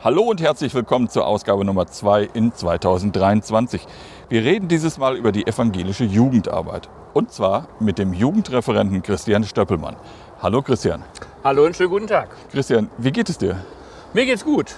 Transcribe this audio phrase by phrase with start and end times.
[0.00, 3.84] Hallo und herzlich willkommen zur Ausgabe Nummer 2 in 2023.
[4.28, 6.88] Wir reden dieses Mal über die evangelische Jugendarbeit.
[7.14, 9.96] Und zwar mit dem Jugendreferenten Christian Stöppelmann.
[10.40, 11.02] Hallo Christian.
[11.42, 12.28] Hallo und schönen guten Tag.
[12.52, 13.56] Christian, wie geht es dir?
[14.12, 14.76] Mir geht's gut.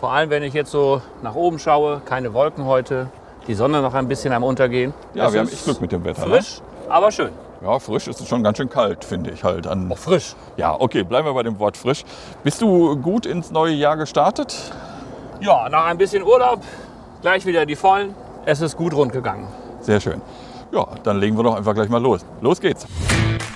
[0.00, 3.08] Vor allem, wenn ich jetzt so nach oben schaue, keine Wolken heute,
[3.46, 4.92] die Sonne noch ein bisschen am Untergehen.
[5.14, 6.26] Ja, Es wir haben echt Glück mit dem Wetter.
[6.26, 6.34] ne?
[6.34, 6.60] Frisch,
[6.90, 7.30] aber schön.
[7.62, 9.66] Ja, frisch ist es schon ganz schön kalt, finde ich halt.
[9.66, 10.34] An, Auch frisch.
[10.56, 12.04] ja, okay, bleiben wir bei dem Wort frisch.
[12.44, 14.56] Bist du gut ins neue Jahr gestartet?
[15.40, 16.62] Ja, nach ein bisschen Urlaub,
[17.20, 18.14] gleich wieder die Vollen.
[18.46, 19.48] Es ist gut rund gegangen.
[19.80, 20.22] Sehr schön.
[20.72, 22.24] Ja, dann legen wir doch einfach gleich mal los.
[22.40, 22.86] Los geht's.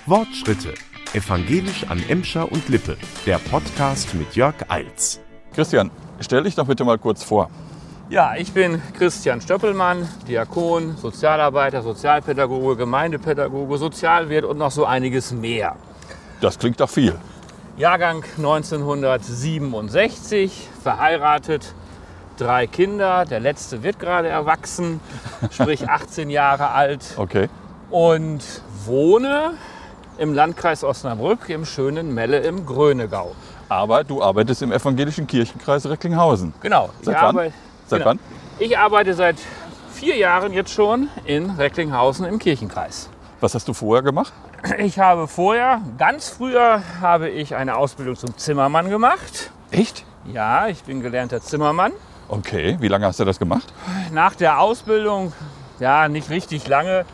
[0.07, 0.75] Wortschritte.
[1.15, 2.97] Evangelisch an Emscher und Lippe.
[3.27, 5.21] Der Podcast mit Jörg Eils.
[5.55, 7.51] Christian, stell dich doch bitte mal kurz vor.
[8.13, 15.77] Ja, ich bin Christian Stöppelmann, Diakon, Sozialarbeiter, Sozialpädagoge, Gemeindepädagoge, Sozialwirt und noch so einiges mehr.
[16.43, 17.15] Das klingt doch viel.
[17.79, 21.75] Jahrgang 1967, verheiratet,
[22.37, 23.25] drei Kinder.
[23.25, 25.01] Der letzte wird gerade erwachsen,
[25.51, 27.15] sprich 18 Jahre alt.
[27.17, 27.49] Okay.
[27.89, 28.45] Und
[28.85, 29.55] wohne
[30.19, 33.35] im Landkreis Osnabrück im schönen Melle im Grönegau.
[33.71, 36.53] Aber du arbeitest im evangelischen Kirchenkreis Recklinghausen.
[36.61, 36.91] Genau.
[37.01, 37.53] Seit ich wann?
[37.87, 38.11] Seit genau.
[38.11, 38.19] wann?
[38.59, 39.37] Ich arbeite seit
[39.93, 43.09] vier Jahren jetzt schon in Recklinghausen im Kirchenkreis.
[43.41, 44.33] Was hast du vorher gemacht?
[44.79, 49.51] Ich habe vorher, ganz früher, habe ich eine Ausbildung zum Zimmermann gemacht.
[49.73, 50.05] Echt?
[50.25, 51.93] Ja, ich bin gelernter Zimmermann.
[52.29, 53.73] Okay, wie lange hast du das gemacht?
[54.13, 55.33] Nach der Ausbildung,
[55.81, 57.05] ja, nicht richtig lange,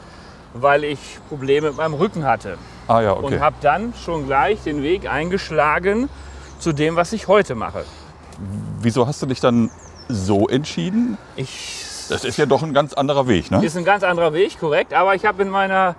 [0.53, 2.59] weil ich Probleme mit meinem Rücken hatte.
[2.87, 3.25] Ah ja, okay.
[3.25, 6.09] Und habe dann schon gleich den Weg eingeschlagen
[6.59, 7.85] zu dem, was ich heute mache.
[8.81, 9.71] Wieso hast du dich dann
[10.09, 11.19] so entschieden?
[11.37, 13.65] Ich, Das ist ja doch ein ganz anderer Weg, ne?
[13.65, 15.95] ist ein ganz anderer Weg, korrekt, aber ich habe in meiner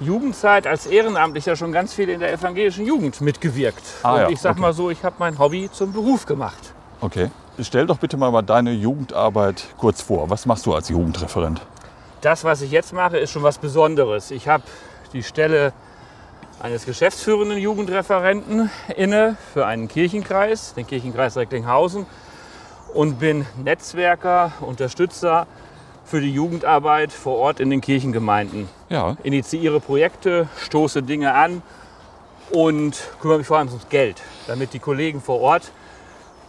[0.00, 3.82] Jugendzeit als Ehrenamtlicher schon ganz viel in der evangelischen Jugend mitgewirkt.
[4.02, 4.60] Ah Und ja, ich sag okay.
[4.60, 6.74] mal so, ich habe mein Hobby zum Beruf gemacht.
[7.00, 7.30] Okay.
[7.60, 10.30] Stell doch bitte mal deine Jugendarbeit kurz vor.
[10.30, 11.60] Was machst du als Jugendreferent?
[12.22, 14.30] Das, was ich jetzt mache, ist schon was Besonderes.
[14.30, 14.64] Ich habe
[15.12, 15.72] die Stelle
[16.60, 22.06] eines geschäftsführenden Jugendreferenten inne für einen Kirchenkreis, den Kirchenkreis Recklinghausen,
[22.94, 25.46] und bin Netzwerker, Unterstützer
[26.04, 28.68] für die Jugendarbeit vor Ort in den Kirchengemeinden.
[28.88, 31.62] Ja, Initiiere Projekte, stoße Dinge an
[32.50, 35.72] und kümmere mich vor allem ums Geld, damit die Kollegen vor Ort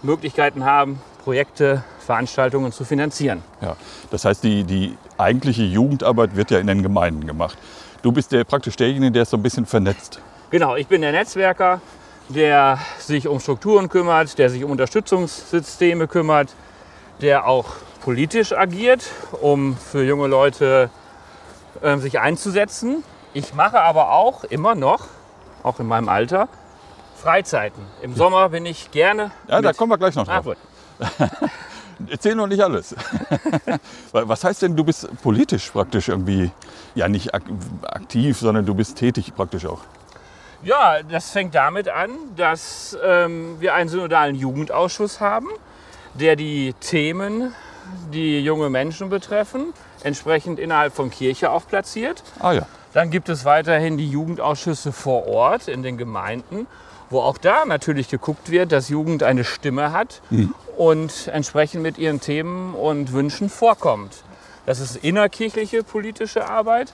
[0.01, 3.41] Möglichkeiten haben, Projekte, Veranstaltungen zu finanzieren.
[3.61, 3.77] ja.
[4.11, 7.57] Das heißt, die, die eigentliche Jugendarbeit wird ja in den Gemeinden gemacht.
[8.01, 10.19] Du bist der, praktisch derjenige, der es so ein bisschen vernetzt.
[10.51, 11.79] Genau, ich bin der Netzwerker,
[12.29, 16.53] der sich um Strukturen kümmert, der sich um Unterstützungssysteme kümmert,
[17.21, 17.65] der auch
[18.01, 19.09] politisch agiert,
[19.41, 20.89] um für junge Leute
[21.81, 23.03] ähm, sich einzusetzen.
[23.33, 25.07] Ich mache aber auch immer noch,
[25.63, 26.47] auch in meinem Alter,
[27.15, 27.83] Freizeiten.
[28.01, 29.31] Im Sommer bin ich gerne.
[29.47, 30.55] Ja, da kommen wir gleich noch drauf.
[32.09, 32.95] Erzähl noch nicht alles.
[34.11, 36.51] Was heißt denn, du bist politisch praktisch irgendwie,
[36.95, 37.43] ja nicht ak
[37.83, 39.79] aktiv, sondern du bist tätig praktisch auch?
[40.63, 45.49] Ja, das fängt damit an, dass ähm, wir einen synodalen Jugendausschuss haben,
[46.13, 47.53] der die Themen,
[48.13, 52.23] die junge Menschen betreffen, entsprechend innerhalb von Kirche auch platziert.
[52.39, 56.67] Ah ja, Dann gibt es weiterhin die Jugendausschüsse vor Ort in den Gemeinden,
[57.09, 60.21] wo auch da natürlich geguckt wird, dass Jugend eine Stimme hat
[60.77, 64.23] und entsprechend mit ihren Themen und Wünschen vorkommt.
[64.65, 66.93] Das ist innerkirchliche politische Arbeit.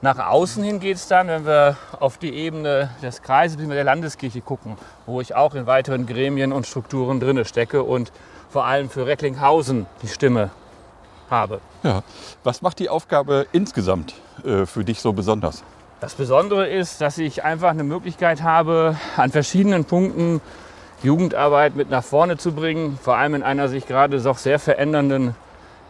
[0.00, 3.74] Nach außen hin geht es dann, wenn wir auf die Ebene des Kreises bzw.
[3.74, 4.76] der Landeskirche gucken,
[5.06, 8.12] wo ich auch in weiteren Gremien und Strukturen drinne stecke und
[8.48, 10.50] vor allem für Recklinghausen die Stimme
[11.28, 11.60] habe.
[11.82, 12.04] ja.
[12.44, 14.14] Was macht die Aufgabe insgesamt
[14.44, 15.64] äh, für dich so besonders?
[16.00, 20.40] Das Besondere ist, dass ich einfach eine Möglichkeit habe, an verschiedenen Punkten
[21.02, 25.34] Jugendarbeit mit nach vorne zu bringen, vor allem in einer sich gerade doch sehr verändernden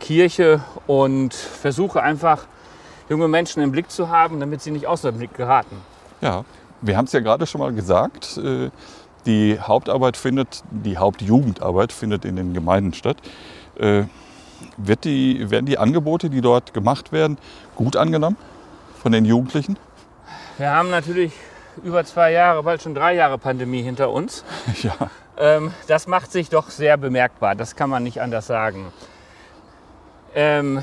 [0.01, 2.47] Kirche und versuche einfach
[3.09, 5.77] junge Menschen im Blick zu haben, damit sie nicht aus dem Blick geraten.
[6.21, 6.45] Ja,
[6.81, 8.37] wir haben es ja gerade schon mal gesagt.
[8.39, 8.71] äh,
[9.27, 13.17] Die Hauptarbeit findet, die Hauptjugendarbeit findet in den Gemeinden statt.
[13.79, 14.05] Äh,
[14.77, 17.39] Wird die, werden die Angebote, die dort gemacht werden,
[17.77, 18.37] gut angenommen
[19.03, 19.79] von den Jugendlichen?
[20.57, 21.33] Wir haben natürlich
[21.85, 24.45] über zwei Jahre, bald schon drei Jahre Pandemie hinter uns.
[24.83, 24.95] Ja,
[25.37, 28.87] Ähm, das macht sich doch sehr bemerkbar, das kann man nicht anders sagen.
[30.35, 30.83] Ähm,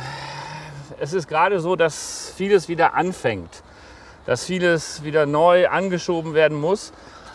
[1.00, 3.64] es ist gerade so, dass vieles wieder anfängt,
[4.26, 6.92] dass vieles wieder neu angeschoben werden muss.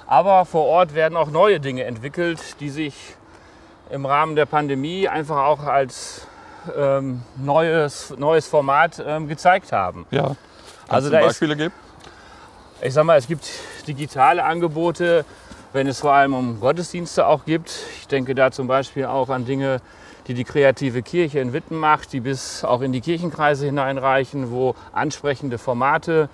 [0.07, 2.95] Aber vor Ort werden auch neue Dinge entwickelt, die sich
[3.91, 6.27] im Rahmen der Pandemie einfach auch als
[6.77, 10.07] ähm, neues, neues Format ähm, gezeigt haben.
[10.11, 10.23] ja.
[10.89, 11.75] Kannst Also da ist- Beispiele geben?
[12.83, 13.47] Ich sag mal, es gibt
[13.87, 15.25] digitale Angebote,
[15.73, 17.71] wenn es vor allem um Gottesdienste auch gibt.
[18.01, 19.81] Ich denke da zum Beispiel auch an Dinge,
[20.31, 24.77] die die kreative Kirche in Witten macht, die bis auch in die Kirchenkreise hineinreichen, wo
[24.93, 26.29] ansprechende Formate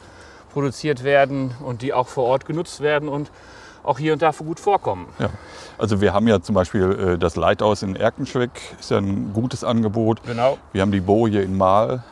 [0.52, 3.30] produziert werden und die auch vor Ort genutzt werden und
[3.84, 5.06] auch hier und da gut vorkommen.
[5.18, 5.30] Ja.
[5.78, 9.64] Also wir haben ja zum Beispiel äh, das Leithaus in Erkenschwick, ist ja ein gutes
[9.64, 10.22] Angebot.
[10.24, 10.58] Genau.
[10.72, 12.02] Wir haben die Boje in Mahl.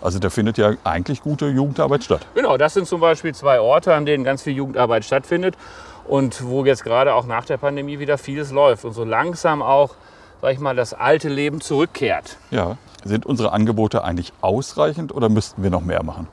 [0.00, 2.26] Also da findet ja eigentlich gute Jugendarbeit statt.
[2.34, 5.58] Genau, das sind zum Beispiel zwei Orte, an denen ganz viel Jugendarbeit stattfindet
[6.06, 9.94] und wo jetzt gerade auch nach der Pandemie wieder vieles läuft und so langsam auch,
[10.42, 12.36] sag ich mal, das alte Leben zurückkehrt.
[12.50, 12.76] Ja.
[13.04, 16.26] Sind unsere Angebote eigentlich ausreichend oder müssten wir noch mehr machen?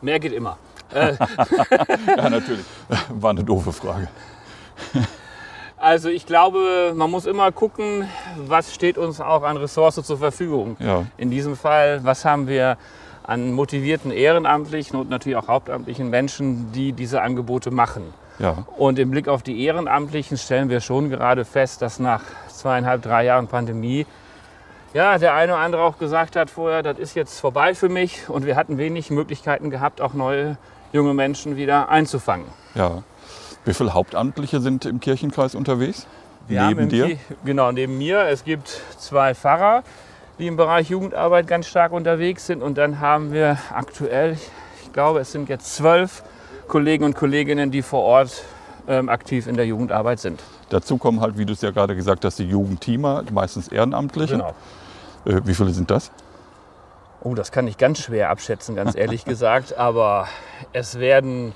[0.00, 0.58] Mehr geht immer.
[0.94, 2.64] ja, natürlich.
[3.08, 4.08] War eine doofe Frage.
[5.76, 10.76] Also ich glaube, man muss immer gucken, was steht uns auch an Ressource zur Verfügung.
[10.78, 11.06] Ja.
[11.16, 12.76] In diesem Fall, was haben wir
[13.24, 18.14] an motivierten Ehrenamtlichen und natürlich auch hauptamtlichen Menschen, die diese Angebote machen.
[18.38, 18.64] Ja.
[18.76, 23.24] Und im Blick auf die Ehrenamtlichen stellen wir schon gerade fest, dass nach zweieinhalb, drei
[23.24, 24.06] Jahren Pandemie
[24.94, 28.28] ja, der eine oder andere auch gesagt hat vorher, das ist jetzt vorbei für mich
[28.28, 30.58] und wir hatten wenig Möglichkeiten gehabt, auch neue
[30.92, 32.46] junge Menschen wieder einzufangen.
[32.74, 33.02] ja.
[33.64, 36.08] Wie viele Hauptamtliche sind im Kirchenkreis unterwegs?
[36.48, 37.06] Wir Neben dir?
[37.06, 38.22] Ki- Genau, neben mir.
[38.26, 38.68] Es gibt
[38.98, 39.84] zwei Pfarrer,
[40.40, 42.60] die im Bereich Jugendarbeit ganz stark unterwegs sind.
[42.60, 44.36] Und dann haben wir aktuell,
[44.82, 46.24] ich glaube, es sind jetzt zwölf
[46.72, 48.44] Kollegen und Kolleginnen, die vor Ort
[48.88, 50.42] ähm, aktiv in der Jugendarbeit sind.
[50.70, 54.38] Dazu kommen halt, wie du es ja gerade gesagt hast, die Jugendteamer, meistens Ehrenamtliche.
[54.38, 54.54] Genau.
[55.26, 56.10] Äh, wie viele sind das?
[57.22, 59.76] Oh, das kann ich ganz schwer abschätzen, ganz ehrlich gesagt.
[59.76, 60.28] Aber
[60.72, 61.52] es werden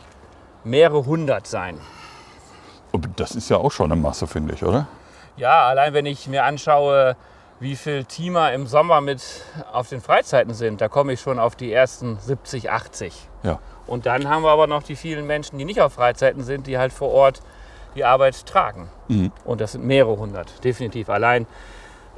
[0.64, 1.78] mehrere hundert sein.
[2.92, 4.86] Und Das ist ja auch schon eine Masse, finde ich, oder?
[5.38, 7.16] Ja, allein wenn ich mir anschaue,
[7.58, 9.22] wie viele Teamer im Sommer mit
[9.72, 13.30] auf den Freizeiten sind, da komme ich schon auf die ersten 70, 80.
[13.44, 13.60] Ja.
[13.86, 16.78] Und dann haben wir aber noch die vielen Menschen, die nicht auf Freizeiten sind, die
[16.78, 17.40] halt vor Ort
[17.94, 18.88] die Arbeit tragen.
[19.08, 19.32] Mhm.
[19.44, 21.08] Und das sind mehrere hundert, definitiv.
[21.08, 21.46] Allein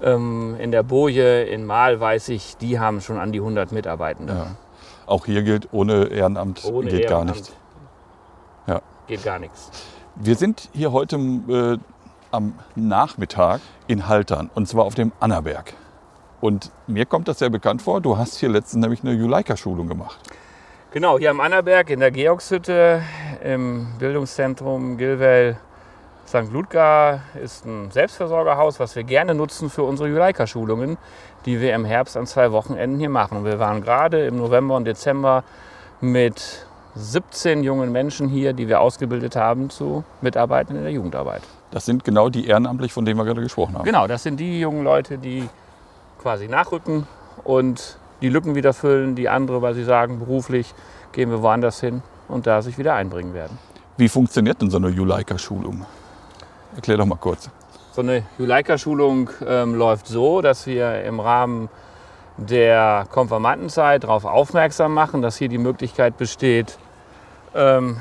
[0.03, 4.33] ähm, in der Boje in Mahl weiß ich, die haben schon an die 100 Mitarbeitende.
[4.33, 4.47] ja.
[5.07, 7.53] Auch hier gilt, ohne Ehrenamt Ohne geht gar Ehrenamt nichts.
[8.67, 8.83] Ja.
[9.07, 9.71] Geht gar nichts.
[10.17, 11.79] Wir sind hier heute äh,
[12.31, 15.73] am Nachmittag in Haltern und zwar auf dem Annaberg.
[16.41, 18.01] Und mir kommt das sehr bekannt vor.
[18.01, 20.19] Du hast hier letztens nämlich eine Juleika-Schulung gemacht.
[20.91, 23.03] Genau, hier am Annaberg in der Georgshütte
[23.45, 25.59] im Bildungszentrum Gilwell
[26.27, 26.51] St.
[26.51, 30.97] Ludger ist ein Selbstversorgerhaus, was wir gerne nutzen für unsere Juleika-Schulungen,
[31.45, 33.45] die wir im Herbst an zwei Wochenenden hier machen.
[33.45, 35.45] Wir waren gerade im November und Dezember
[36.01, 41.43] mit 17 jungen Menschen hier, die wir ausgebildet haben zu Mitarbeitern in der Jugendarbeit.
[41.71, 43.85] Das sind genau die Ehrenamtlich, von denen wir gerade gesprochen haben.
[43.85, 45.51] Genau, das sind die jungen Leute, die
[46.23, 47.07] quasi nachrücken
[47.45, 50.75] und die Lücken wieder füllen, die andere, weil sie sagen, beruflich
[51.13, 53.59] gehen wir woanders hin und da sich wieder einbringen werden.
[53.97, 55.85] Wie funktioniert denn so eine Juleika-Schulung?
[56.77, 57.51] Erklär doch mal kurz.
[57.93, 61.69] So eine Juleika-Schulung ähm, läuft so, dass wir im Rahmen
[62.37, 66.79] der Konfirmandenzeit darauf aufmerksam machen, dass hier die Möglichkeit besteht,
[67.55, 67.97] ähm,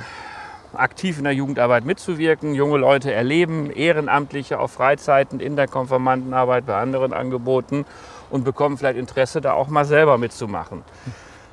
[0.74, 2.54] aktiv in der Jugendarbeit mitzuwirken.
[2.54, 7.86] Junge Leute erleben Ehrenamtliche auf Freizeiten in der Konfirmandenarbeit bei anderen Angeboten
[8.30, 10.84] und bekommen vielleicht Interesse, da auch mal selber mitzumachen.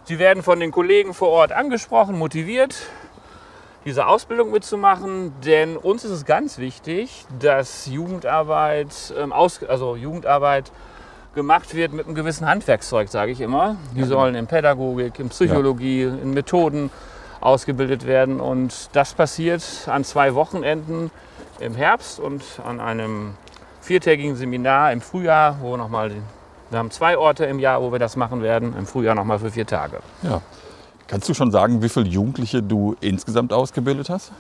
[0.05, 2.77] Sie werden von den Kollegen vor Ort angesprochen, motiviert,
[3.85, 10.73] diese Ausbildung mitzumachen, denn uns ist es ganz wichtig, dass Jugendarbeit, ähm, aus, also Jugendarbeit
[11.35, 13.77] gemacht wird mit einem gewissen Handwerkszeug, sage ich immer.
[13.95, 16.91] Die sollen in Pädagogik, in Psychologie, in Methoden
[17.41, 21.11] ausgebildet werden und das passiert an zwei Wochenenden
[21.61, 23.35] im Herbst und an einem
[23.83, 26.13] viertägigen Seminar im Frühjahr, wo nochmal,
[26.75, 29.53] wir haben zwei Orte im Jahr, wo wir das machen werden, im Frühjahr nochmal für
[29.53, 30.01] vier Tage.
[30.23, 30.41] Ja.
[31.07, 34.33] Kannst du schon sagen, wie viele Jugendliche du insgesamt ausgebildet hast?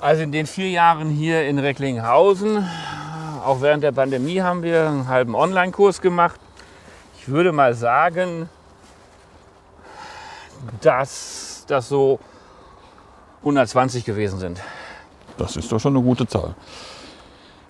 [0.00, 2.66] Also in den vier Jahren hier in Recklinghausen,
[3.44, 6.40] auch während der Pandemie haben wir einen halben Online-Kurs gemacht.
[7.18, 8.48] Ich würde mal sagen,
[10.80, 12.18] dass das so
[13.40, 14.58] 120 gewesen sind.
[15.36, 16.54] Das ist doch schon eine gute Zahl.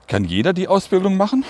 [0.06, 1.44] Kann jeder die Ausbildung machen?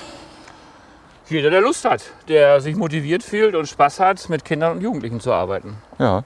[1.30, 5.20] Jeder, der Lust hat, der sich motiviert fühlt und Spaß hat, mit Kindern und Jugendlichen
[5.20, 5.76] zu arbeiten.
[6.00, 6.24] Ja.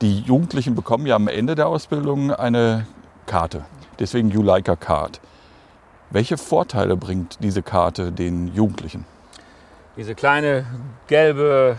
[0.00, 2.86] Die Jugendlichen bekommen ja am Ende der Ausbildung eine
[3.26, 3.64] Karte.
[3.98, 5.20] Deswegen Juleika Card.
[6.10, 9.04] Welche Vorteile bringt diese Karte den Jugendlichen?
[9.96, 10.66] Diese kleine
[11.08, 11.76] gelbe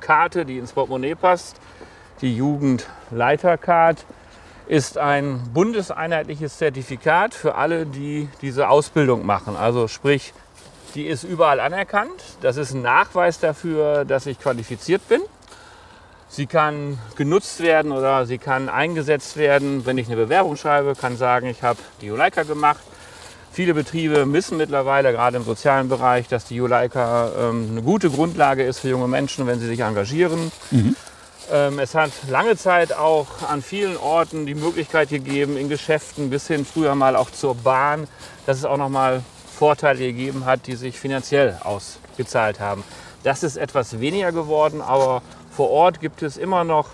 [0.00, 1.60] Karte, die ins Portemonnaie passt,
[2.22, 4.06] die Jugendleitercard,
[4.66, 9.56] ist ein bundeseinheitliches Zertifikat für alle, die diese Ausbildung machen.
[9.56, 10.32] Also sprich,
[10.94, 12.22] die ist überall anerkannt.
[12.40, 15.20] Das ist ein Nachweis dafür, dass ich qualifiziert bin.
[16.28, 19.86] Sie kann genutzt werden oder sie kann eingesetzt werden.
[19.86, 22.80] Wenn ich eine Bewerbung schreibe, kann sagen, ich habe die Juleika gemacht.
[23.52, 28.64] Viele Betriebe wissen mittlerweile, gerade im sozialen Bereich, dass die Juleika ähm, eine gute Grundlage
[28.64, 30.50] ist für junge Menschen, wenn sie sich engagieren.
[31.52, 36.48] Ähm, es hat lange Zeit auch an vielen Orten die Möglichkeit gegeben, in Geschäften bis
[36.48, 38.08] hin früher mal auch zur Bahn,
[38.46, 39.22] dass es auch nochmal
[39.54, 42.82] Vorteile gegeben hat, die sich finanziell ausgezahlt haben.
[43.22, 46.88] Das ist etwas weniger geworden, aber vor Ort gibt es immer noch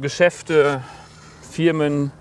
[0.00, 0.82] Geschäfte,
[1.50, 2.12] Firmen,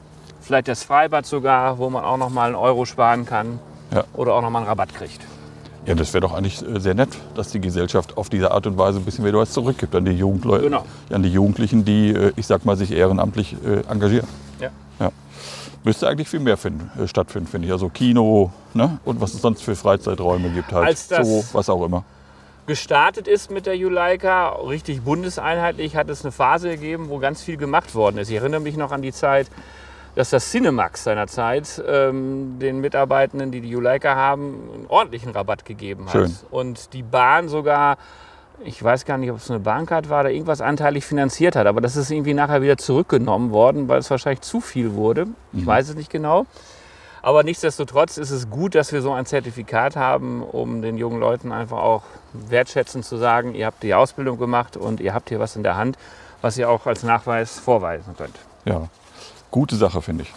[0.42, 3.60] vielleicht das Freibad sogar, wo man auch noch mal einen Euro sparen kann
[3.94, 4.04] Ja.
[4.14, 5.22] oder auch noch mal einen Rabatt kriegt.
[5.86, 8.78] Ja, das wäre doch eigentlich äh, sehr nett, dass die Gesellschaft auf diese Art und
[8.78, 10.86] Weise ein bisschen wieder was zurückgibt an die Jugendleute, Genau.
[11.12, 14.28] an die Jugendlichen, die, äh, ich sag mal, sich ehrenamtlich äh, engagieren.
[15.84, 17.72] Müsste eigentlich viel mehr finden, äh, stattfinden, finde ich.
[17.72, 19.00] Also Kino ne?
[19.06, 22.04] und was es sonst für Freizeiträume gibt, halt Als das- Zoo, was auch immer.
[22.66, 27.58] Gestartet ist mit der Juleika, richtig bundeseinheitlich, hat es eine Phase gegeben, wo ganz viel
[27.58, 28.30] gemacht worden ist.
[28.30, 29.48] Ich erinnere mich noch an die Zeit,
[30.14, 36.06] dass das Cinemax seinerzeit ähm, den Mitarbeitenden, die die Juleika haben, einen ordentlichen Rabatt gegeben
[36.06, 36.12] hat.
[36.12, 36.36] Schön.
[36.52, 37.98] Und die Bahn sogar,
[38.64, 41.82] ich weiß gar nicht, ob es eine Bahncard war oder irgendwas anteilig finanziert hat, aber
[41.82, 45.28] das ist irgendwie nachher wieder zurückgenommen worden, weil es wahrscheinlich zu viel wurde.
[45.54, 46.46] Ich weiß es nicht genau.
[47.22, 51.52] Aber nichtsdestotrotz ist es gut, dass wir so ein Zertifikat haben, um den jungen Leuten
[51.52, 55.56] einfach auch wertschätzend zu sagen, ihr habt die Ausbildung gemacht und ihr habt hier was
[55.56, 55.98] in der Hand,
[56.42, 58.36] was ihr auch als Nachweis vorweisen könnt.
[58.66, 58.88] Ja,
[59.52, 60.34] gute Sache, finde ich.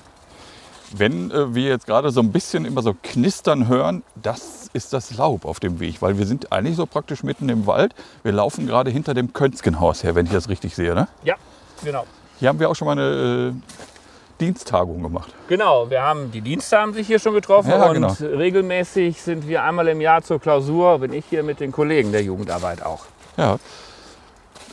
[0.95, 5.17] Wenn äh, wir jetzt gerade so ein bisschen immer so knistern hören, das ist das
[5.17, 7.95] Laub auf dem Weg, weil wir sind eigentlich so praktisch mitten im Wald.
[8.23, 10.95] Wir laufen gerade hinter dem Könzgenhaus her, wenn ich das richtig sehe.
[10.95, 11.09] Ne?
[11.25, 11.37] Ja,
[11.85, 12.05] genau.
[12.39, 15.33] Hier haben wir auch schon mal eine äh, Diensttagung gemacht.
[15.49, 18.15] Genau, wir haben die Dienste haben sich hier schon getroffen Ja, und genau.
[18.37, 22.23] regelmäßig sind wir einmal im Jahr zur Klausur, bin ich hier mit den Kollegen der
[22.23, 23.05] Jugendarbeit auch.
[23.37, 23.59] Ja.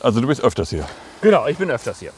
[0.02, 0.86] Also du bist öfters hier.
[1.20, 2.12] Genau, ich bin öfters hier.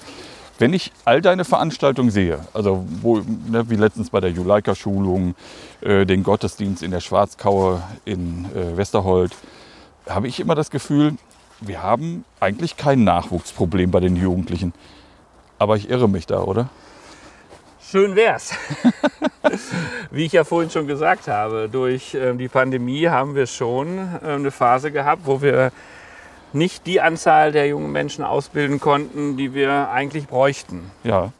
[0.62, 5.34] Wenn ich all deine Veranstaltungen sehe, also wo, ne, wie letztens bei der Juleika-Schulung,
[5.80, 9.34] äh, den Gottesdienst in der Schwarzkaue in äh, Westerhold,
[10.08, 11.14] habe ich immer das Gefühl,
[11.60, 14.72] wir haben eigentlich kein Nachwuchsproblem bei den Jugendlichen.
[15.58, 16.68] Aber ich irre mich da, oder?
[17.80, 18.52] Schön wär's.
[20.12, 24.20] Wie ich ja vorhin schon gesagt habe, durch ähm, die Pandemie haben wir schon ähm,
[24.22, 25.72] eine Phase gehabt, wo wir
[26.54, 30.90] nicht die Anzahl der jungen Menschen ausbilden konnten, die wir eigentlich bräuchten.
[31.04, 31.32] Ja,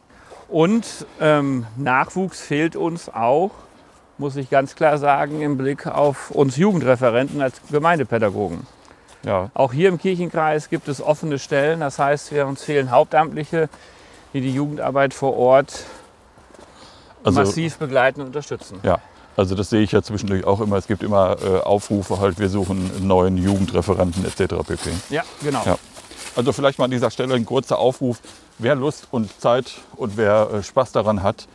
[0.48, 3.50] Und ähm, Nachwuchs fehlt uns auch,
[4.18, 8.66] muss ich ganz klar sagen, im Blick auf uns Jugendreferenten als Gemeindepädagogen.
[9.24, 9.50] ja.
[9.54, 11.80] Auch hier im Kirchenkreis gibt es offene Stellen.
[11.80, 13.68] Das heißt, wir, uns fehlen Hauptamtliche,
[14.32, 15.84] die die Jugendarbeit vor Ort
[17.24, 18.80] Also, massiv begleiten und unterstützen.
[18.82, 18.98] ja.
[19.36, 20.76] Also das sehe ich ja zwischendurch auch immer.
[20.76, 24.54] Es gibt immer äh, Aufrufe, halt, wir suchen einen neuen Jugendreferenten etc.
[24.66, 24.90] pp.
[25.10, 25.62] Ja, genau.
[25.64, 25.78] Ja.
[26.36, 28.18] Also vielleicht mal an dieser Stelle ein kurzer Aufruf.
[28.58, 31.46] Wer Lust und Zeit und wer äh, Spaß daran hat,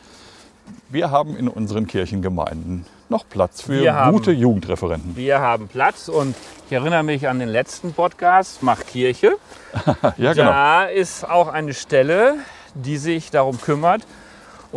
[0.89, 5.15] wir haben in unseren Kirchengemeinden noch Platz für Wir haben- gute Jugendreferenten.
[5.15, 9.37] Wir haben Platz und ich erinnere mich an den letzten Podcast, Mach Kirche.
[10.17, 10.49] Ja, genau.
[10.51, 12.35] Da ist auch eine Stelle,
[12.73, 14.01] die sich darum kümmert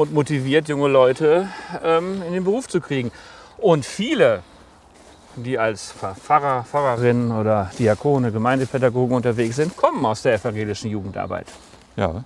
[0.01, 1.49] und motiviert, junge Leute
[1.85, 3.13] ähm, in den Beruf zu kriegen.
[3.59, 4.43] Und viele,
[5.37, 11.47] die als Pfarrer, Pfarrerinnen oder Diakone, Gemeindepädagogen unterwegs sind, kommen aus der evangelischen Jugendarbeit.
[11.97, 12.25] Ja.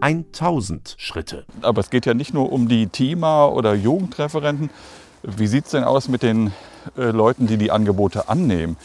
[0.00, 1.44] 1000 Schritte.
[1.62, 4.68] Aber es geht ja nicht nur um die Teamer oder Jugendreferenten.
[5.22, 6.52] Wie sieht es denn aus mit den
[6.98, 8.76] äh, Leuten, die die Angebote annehmen?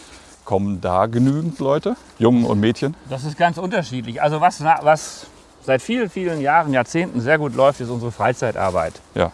[0.46, 2.96] Kommen da genügend Leute, Jungen und Mädchen?
[3.10, 4.22] Das ist ganz unterschiedlich.
[4.22, 5.26] Also was, was
[5.66, 8.94] seit vielen, vielen Jahren, Jahrzehnten sehr gut läuft, ist unsere Freizeitarbeit.
[9.16, 9.32] Ja,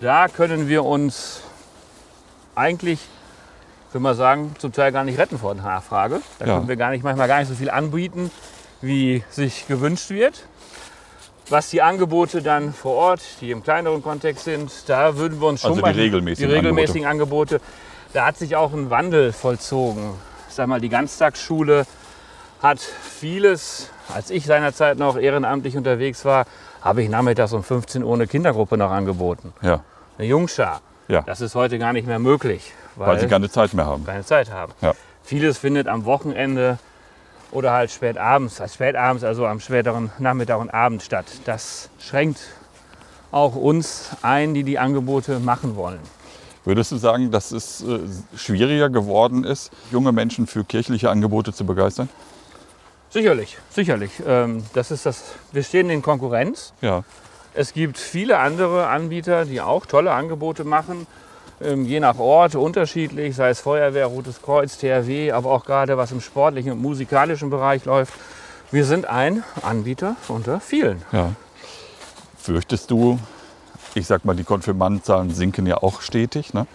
[0.00, 1.42] Da können wir uns
[2.54, 3.00] eigentlich,
[3.88, 6.20] ich würde mal sagen, zum Teil gar nicht retten vor der Nachfrage.
[6.38, 6.54] Da Ja.
[6.56, 8.30] können wir gar nicht, manchmal gar nicht so viel anbieten,
[8.80, 10.46] wie sich gewünscht wird.
[11.50, 15.60] Was die Angebote dann vor Ort, die im kleineren Kontext sind, da würden wir uns
[15.62, 17.60] schon Also die mal regelmäßigen die regelmäßigen Angebote.
[18.12, 20.12] Da hat sich auch ein Wandel vollzogen.
[20.48, 21.86] Ich sag mal, die Ganztagsschule
[22.62, 26.46] hat vieles, als ich seinerzeit noch ehrenamtlich unterwegs war,
[26.80, 29.82] habe ich nachmittags um 15 Uhr eine Kindergruppe noch angeboten ja,
[30.18, 30.80] eine Jungschar.
[31.08, 31.22] ja.
[31.22, 34.04] Das ist heute gar nicht mehr möglich, weil, weil sie keine Zeit mehr haben.
[34.04, 34.72] keine Zeit haben.
[34.80, 34.92] Ja.
[35.22, 36.78] Vieles findet am Wochenende
[37.52, 41.26] oder halt spät abends, also spät abends, also am späteren Nachmittag und Abend statt.
[41.44, 42.40] Das schränkt
[43.30, 46.00] auch uns ein, die die Angebote machen wollen.
[46.64, 48.00] Würdest du sagen, dass es äh,
[48.36, 52.08] schwieriger geworden ist, junge Menschen für kirchliche Angebote zu begeistern?
[53.10, 54.12] Sicherlich, sicherlich.
[54.26, 56.72] Ähm, das ist das, wir stehen in Konkurrenz.
[56.80, 57.02] Ja,
[57.54, 61.08] Es gibt viele andere Anbieter, die auch tolle Angebote machen,
[61.60, 66.12] ähm, je nach Ort unterschiedlich, sei es Feuerwehr, Rotes Kreuz, THW, aber auch gerade was
[66.12, 68.14] im sportlichen und musikalischen Bereich läuft.
[68.70, 71.02] Wir sind ein Anbieter unter vielen.
[71.10, 71.32] Ja.
[72.38, 73.18] Fürchtest du,
[73.94, 76.54] ich sag mal, die Konfirmandenzahlen sinken ja auch stetig.
[76.54, 76.68] Ne?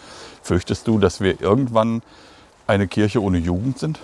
[0.44, 2.02] Fürchtest du, dass wir irgendwann
[2.68, 4.00] eine Kirche ohne Jugend sind?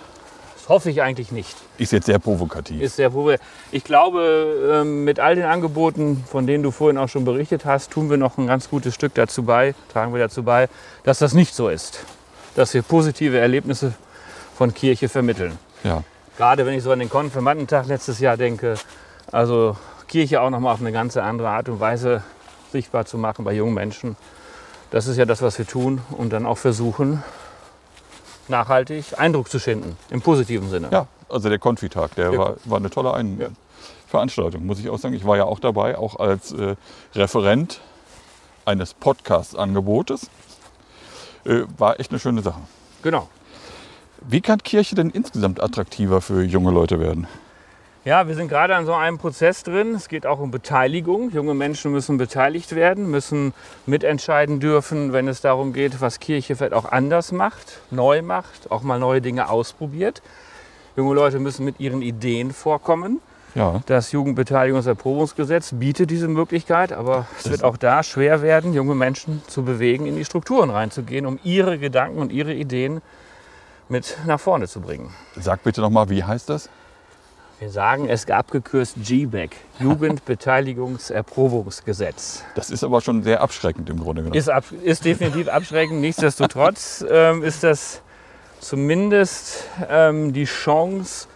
[0.62, 1.56] Das hoffe ich eigentlich nicht.
[1.76, 2.80] Ist jetzt sehr provokativ.
[2.80, 3.38] Ist sehr probe.
[3.72, 7.90] Ich glaube, ähm, mit all den Angeboten, von denen du vorhin auch schon berichtet hast,
[7.90, 10.68] tun wir noch ein ganz gutes Stück dazu bei, tragen wir dazu bei,
[11.02, 12.04] dass das nicht so ist.
[12.54, 13.92] Dass wir positive Erlebnisse
[14.56, 15.58] von Kirche vermitteln.
[15.82, 16.04] ja.
[16.38, 18.76] Gerade wenn ich so an den Konfirmandentag letztes Jahr denke,
[19.30, 19.76] also
[20.08, 22.22] Kirche auch nochmal auf eine ganz andere Art und Weise
[22.70, 24.16] sichtbar zu machen bei jungen Menschen.
[24.90, 27.22] Das ist ja das, was wir tun und dann auch versuchen,
[28.52, 30.88] nachhaltig Eindruck zu schinden, im positiven Sinne.
[30.92, 33.48] ja, also der Konfitag, der Der war, war eine tolle Ein Ja.
[34.06, 35.14] Veranstaltung, muss ich auch sagen.
[35.14, 36.76] Ich war ja auch dabei, auch als äh,
[37.14, 37.80] Referent
[38.66, 40.28] eines Podcast-Angebotes.
[41.44, 42.60] Äh, war echt eine schöne Sache.
[43.02, 43.28] Genau.
[44.20, 47.26] Wie kann Kirche denn insgesamt attraktiver für junge Leute werden?
[48.04, 49.94] Ja, wir sind gerade an so einem Prozess drin.
[49.94, 51.30] Es geht auch um Beteiligung.
[51.30, 53.54] Junge Menschen müssen beteiligt werden, müssen
[53.86, 58.82] mitentscheiden dürfen, wenn es darum geht, was Kirche vielleicht auch anders macht, neu macht, auch
[58.82, 60.20] mal neue Dinge ausprobiert.
[60.96, 63.20] Junge Leute müssen mit ihren Ideen vorkommen.
[63.54, 69.42] Ja, Das Jugendbeteiligungserprobungsgesetz bietet diese Möglichkeit, aber es wird auch da schwer werden, junge Menschen
[69.46, 73.00] zu bewegen, in die Strukturen reinzugehen, um ihre Gedanken und ihre Ideen
[73.88, 75.14] mit nach vorne zu bringen.
[75.36, 76.68] sag bitte nochmal, wie heißt das?
[77.62, 82.42] Wir sagen es abgekürzt GBEC, Jugendbeteiligungserprobungsgesetz.
[82.56, 84.36] Das ist aber schon sehr abschreckend im Grunde genommen.
[84.36, 86.00] Ist, ab, ist definitiv abschreckend.
[86.00, 88.02] Nichtsdestotrotz ähm, ist das
[88.58, 91.28] zumindest ähm, die Chance,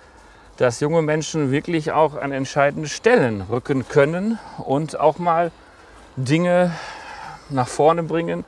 [0.56, 5.52] dass junge Menschen wirklich auch an entscheidende Stellen rücken können und auch mal
[6.16, 6.72] Dinge
[7.50, 8.44] nach vorne bringen,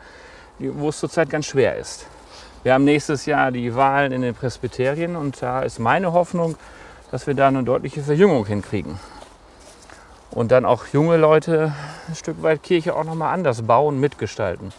[0.58, 2.06] wo es zurzeit ganz schwer ist.
[2.64, 6.56] Wir haben nächstes Jahr die Wahlen in den Presbyterien und da ist meine Hoffnung,
[7.10, 8.98] dass wir da eine deutliche Verjüngung hinkriegen.
[10.30, 11.72] Und dann auch junge Leute
[12.06, 14.72] ein Stück weit Kirche auch noch mal anders bauen, mitgestalten.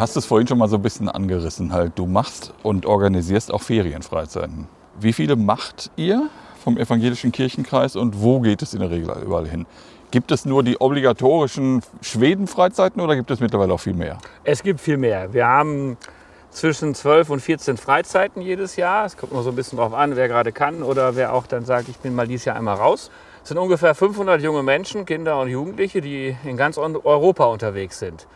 [0.00, 1.74] Du hast es vorhin schon mal so ein bisschen angerissen.
[1.74, 1.98] Halt.
[1.98, 4.66] Du machst und organisierst auch Ferienfreizeiten.
[4.98, 6.30] Wie viele macht ihr
[6.64, 9.66] vom evangelischen Kirchenkreis und wo geht es in der Regel überall hin?
[10.10, 14.16] Gibt es nur die obligatorischen Schwedenfreizeiten oder gibt es mittlerweile auch viel mehr?
[14.42, 15.34] Es gibt viel mehr.
[15.34, 15.98] Wir haben
[16.48, 19.04] zwischen 12 und 14 Freizeiten jedes Jahr.
[19.04, 21.66] Es kommt noch so ein bisschen drauf an, wer gerade kann oder wer auch dann
[21.66, 23.10] sagt, ich bin mal dieses Jahr einmal raus.
[23.42, 28.26] Es sind ungefähr 500 junge Menschen, Kinder und Jugendliche, die in ganz Europa unterwegs sind.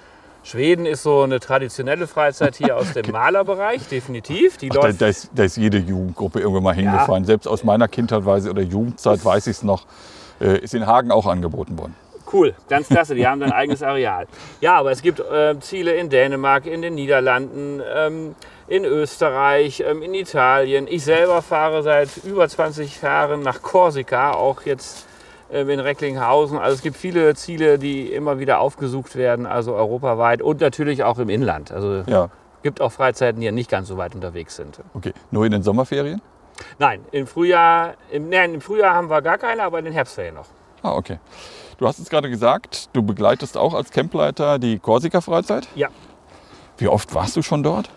[0.44, 4.58] Schweden ist so eine traditionelle Freizeit hier aus dem Malerbereich, definitiv.
[4.58, 7.24] Die Ach, da, da, ist, da ist jede Jugendgruppe irgendwann mal hingefahren.
[7.24, 9.86] Selbst aus meiner Kindheit oder Jugendzeit weiß ich es noch,
[10.42, 11.94] äh, ist in Hagen auch angeboten worden.
[12.30, 13.14] Cool, ganz klasse.
[13.14, 14.26] Die haben ein eigenes Areal.
[14.60, 18.34] Ja, aber es gibt äh, Ziele in Dänemark, in den Niederlanden, ähm,
[18.68, 20.86] in Österreich, ähm, in Italien.
[20.90, 25.06] Ich selber fahre seit über 20 Jahren nach Korsika, auch jetzt
[25.50, 26.58] in Recklinghausen.
[26.58, 31.18] Also es gibt viele Ziele, die immer wieder aufgesucht werden, also europaweit und natürlich auch
[31.18, 31.70] im Inland.
[31.72, 32.28] Also es Ja,
[32.62, 34.80] gibt auch Freizeiten, die ja nicht ganz so weit unterwegs sind.
[34.94, 35.12] okay.
[35.30, 36.20] Nur in den Sommerferien?
[36.78, 40.34] Nein, im Frühjahr, im, nein, im Frühjahr haben wir gar keine, aber in den Herbstferien
[40.36, 40.46] noch.
[40.82, 41.18] Ah, okay.
[41.78, 45.66] Du hast es gerade gesagt, du begleitest auch als Campleiter die Korsika-Freizeit.
[45.74, 45.88] Ja.
[46.78, 47.90] Wie oft warst du schon dort?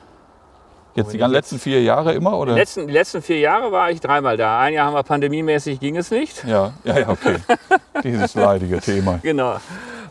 [0.98, 2.32] Jetzt die letzten vier Jahre immer?
[2.32, 2.54] Die Oder?
[2.56, 4.60] letzten, die letzten vier Jahre war ich dreimal da.
[4.60, 6.44] Ein Jahr haben wir pandemiemäßig, ging es nicht.
[6.44, 7.36] Ja, ja, ja, okay.
[8.04, 9.20] Dieses leidige Thema.
[9.22, 9.58] Genau.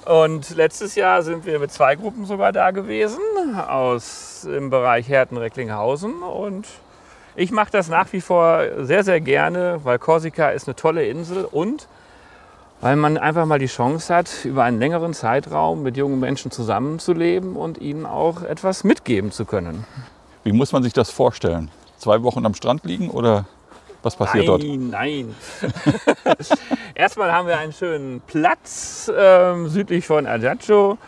[0.04, 3.18] Und letztes Jahr sind wir mit zwei Gruppen sogar da gewesen,
[3.66, 6.22] aus im Bereich Herten-Recklinghausen.
[6.22, 6.68] Und
[7.34, 11.44] ich mache das nach wie vor sehr, sehr gerne, weil Korsika ist eine tolle Insel
[11.44, 11.88] und
[12.80, 17.56] weil man einfach mal die Chance hat, über einen längeren Zeitraum mit jungen Menschen zusammenzuleben
[17.56, 19.84] und ihnen auch etwas mitgeben zu können.
[20.46, 21.72] Wie muss man sich das vorstellen?
[21.98, 23.46] Zwei Wochen am Strand liegen oder
[24.04, 24.62] was passiert dort?
[24.62, 25.34] Nein, nein.
[26.94, 30.98] Erstmal haben wir einen schönen Platz ähm, südlich von Ajaccio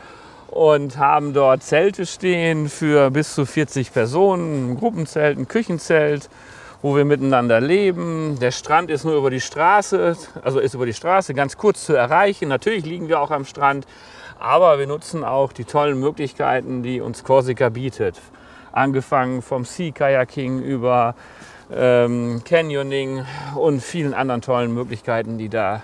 [0.48, 6.28] und haben dort Zelte stehen für bis zu 40 Personen, ein Gruppenzelt, ein Küchenzelt,
[6.82, 8.40] wo wir miteinander leben.
[8.40, 11.92] Der Strand ist nur über die Straße, also ist über die Straße ganz kurz zu
[11.92, 12.48] erreichen.
[12.48, 13.86] Natürlich liegen wir auch am Strand,
[14.40, 18.20] aber wir nutzen auch die tollen Möglichkeiten, die uns Korsika bietet.
[18.78, 21.16] Angefangen vom Sea Kayaking über
[21.74, 23.24] ähm, Canyoning
[23.56, 25.82] und vielen anderen tollen Möglichkeiten, die da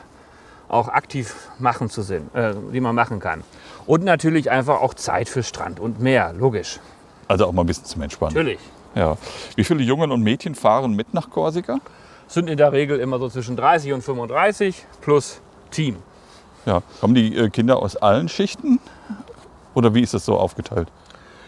[0.68, 3.42] auch aktiv machen zu sind, äh, die man machen kann.
[3.87, 6.78] Und natürlich einfach auch Zeit für Strand und Meer, logisch.
[7.26, 8.35] Also auch mal ein bisschen zum Entspannen.
[8.35, 8.61] Natürlich.
[8.94, 9.16] Ja.
[9.57, 11.78] Wie viele Jungen und Mädchen fahren mit nach Korsika?
[12.28, 15.40] Sind in der Regel immer so zwischen 30 und 35 plus
[15.72, 15.96] Team.
[16.64, 16.80] Ja.
[17.00, 18.78] Kommen die äh, Kinder aus allen Schichten?
[19.74, 20.88] Oder wie ist das so aufgeteilt?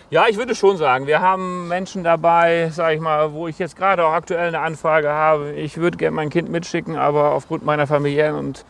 [0.09, 3.77] Ja, ich würde schon sagen, wir haben Menschen dabei, sage ich mal, wo ich jetzt
[3.77, 5.55] gerade auch aktuell eine Anfrage habe.
[5.55, 8.65] Ich würde gerne mein Kind mitschicken, aber aufgrund meiner familiären und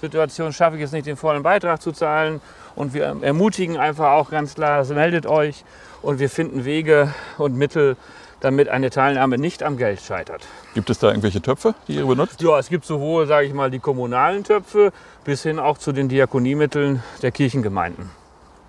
[0.00, 2.40] Situation schaffe ich es nicht, den vollen Beitrag zu zahlen.
[2.76, 5.64] Und wir ermutigen einfach auch ganz klar, meldet euch
[6.02, 7.96] und wir finden Wege und Mittel,
[8.38, 10.46] damit eine Teilnahme nicht am Geld scheitert.
[10.74, 12.40] Gibt es da irgendwelche Töpfe, die ihr benutzt?
[12.42, 14.92] Ja, es gibt sowohl, sage ich mal, die kommunalen Töpfe
[15.24, 18.08] bis hin auch zu den Diakoniemitteln der Kirchengemeinden.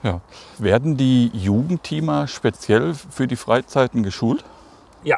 [0.03, 0.21] Ja.
[0.57, 4.43] Werden die Jugendteamer speziell für die Freizeiten geschult?
[5.03, 5.17] Ja,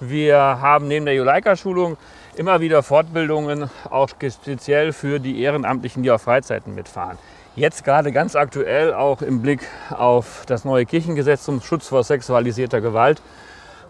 [0.00, 1.96] wir haben neben der Juleika-Schulung
[2.36, 7.16] immer wieder Fortbildungen, auch speziell für die Ehrenamtlichen, die auf Freizeiten mitfahren.
[7.54, 12.82] Jetzt gerade ganz aktuell auch im Blick auf das neue Kirchengesetz zum Schutz vor sexualisierter
[12.82, 13.22] Gewalt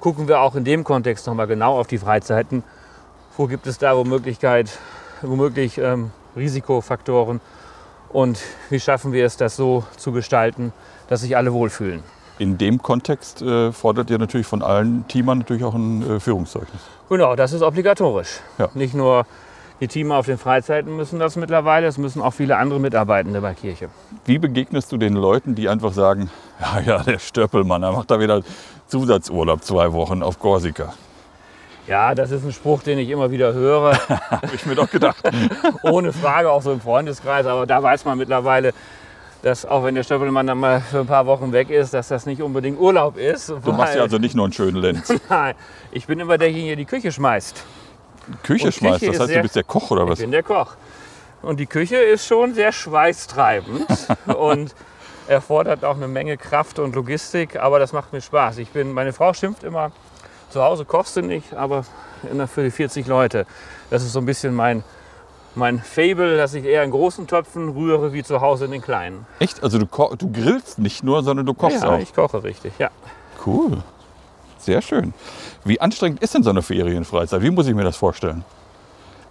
[0.01, 2.63] gucken wir auch in dem Kontext nochmal genau auf die Freizeiten.
[3.37, 4.39] Wo gibt es da womöglich,
[5.79, 7.41] ähm, Risikofaktoren
[8.17, 10.73] und wie schaffen wir es, das so zu gestalten,
[11.07, 12.03] dass sich alle wohlfühlen.
[12.39, 16.81] In dem Kontext äh, fordert ihr natürlich von allen Teamern natürlich auch ein äh, Führungszeugnis.
[17.11, 18.41] Genau, das ist obligatorisch.
[18.57, 18.71] Ja.
[18.73, 19.27] Nicht nur
[19.81, 23.53] die Teamer auf den Freizeiten müssen das mittlerweile, es müssen auch viele andere Mitarbeitende bei
[23.53, 23.91] Kirche.
[24.25, 28.19] Wie begegnest du den Leuten, die einfach sagen, ja, ja, der Stöppelmann, er macht da
[28.19, 28.41] wieder
[28.87, 30.95] Zusatzurlaub zwei Wochen auf Korsika?
[31.87, 33.97] Ja, das ist ein Spruch, den ich immer wieder höre.
[34.31, 35.23] Habe ich mir doch gedacht.
[35.83, 37.47] Ohne Frage, auch so im Freundeskreis.
[37.47, 38.73] Aber da weiß man mittlerweile,
[39.43, 42.27] dass auch wenn der Stöppelmann dann mal für ein paar Wochen weg ist, dass das
[42.27, 43.49] nicht unbedingt Urlaub ist.
[43.49, 45.13] Du machst ja also nicht nur einen schönen Lenz.
[45.29, 45.55] Nein,
[45.93, 47.63] ich bin immer derjenige, der die Küche schmeißt.
[48.43, 50.19] Küche Und schmeißt, Küche das heißt, du bist der Koch oder Ich was?
[50.19, 50.75] bin der Koch.
[51.43, 53.87] Und die Küche ist schon sehr schweißtreibend
[54.37, 54.75] und
[55.29, 58.59] erfordert auch eine Menge Kraft und Logistik, aber das macht mir Spaß.
[58.59, 59.93] Ich bin, meine Frau schimpft immer,
[60.51, 61.85] zu Hause kochst du nicht, aber
[62.31, 63.47] immer für die 40 Leute.
[63.91, 64.85] Das ist so ein bisschen mein,
[65.55, 69.27] mein Fable, dass ich eher in großen Töpfen rühre wie zu Hause in den kleinen.
[69.39, 69.63] Echt?
[69.63, 71.99] Also du, du grillst nicht nur, sondern du kochst ja, auch.
[71.99, 72.91] ich koche richtig, ja.
[73.45, 73.83] Cool.
[74.59, 75.15] Sehr schön.
[75.65, 77.43] Wie anstrengend ist denn so eine Ferienfreizeit?
[77.43, 78.45] Wie muss ich mir das vorstellen?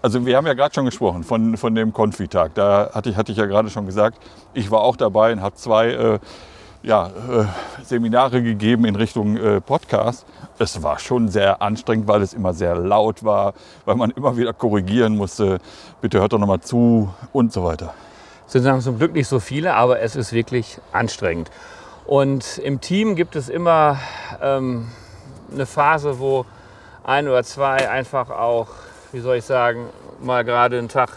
[0.01, 2.53] Also wir haben ja gerade schon gesprochen von, von dem Konfitag.
[2.53, 4.19] Da hatte ich, hatte ich ja gerade schon gesagt,
[4.53, 6.19] ich war auch dabei und habe zwei äh,
[6.83, 7.45] ja, äh,
[7.83, 10.25] Seminare gegeben in Richtung äh, Podcast.
[10.57, 14.53] Es war schon sehr anstrengend, weil es immer sehr laut war, weil man immer wieder
[14.53, 15.59] korrigieren musste.
[15.99, 17.93] Bitte hört doch nochmal zu und so weiter.
[18.47, 21.51] Es sind zum Glück nicht so viele, aber es ist wirklich anstrengend.
[22.05, 23.99] Und im Team gibt es immer
[24.41, 24.87] ähm,
[25.51, 26.45] eine Phase, wo
[27.03, 28.67] ein oder zwei einfach auch,
[29.11, 29.89] wie soll ich sagen,
[30.21, 31.09] mal gerade einen Tag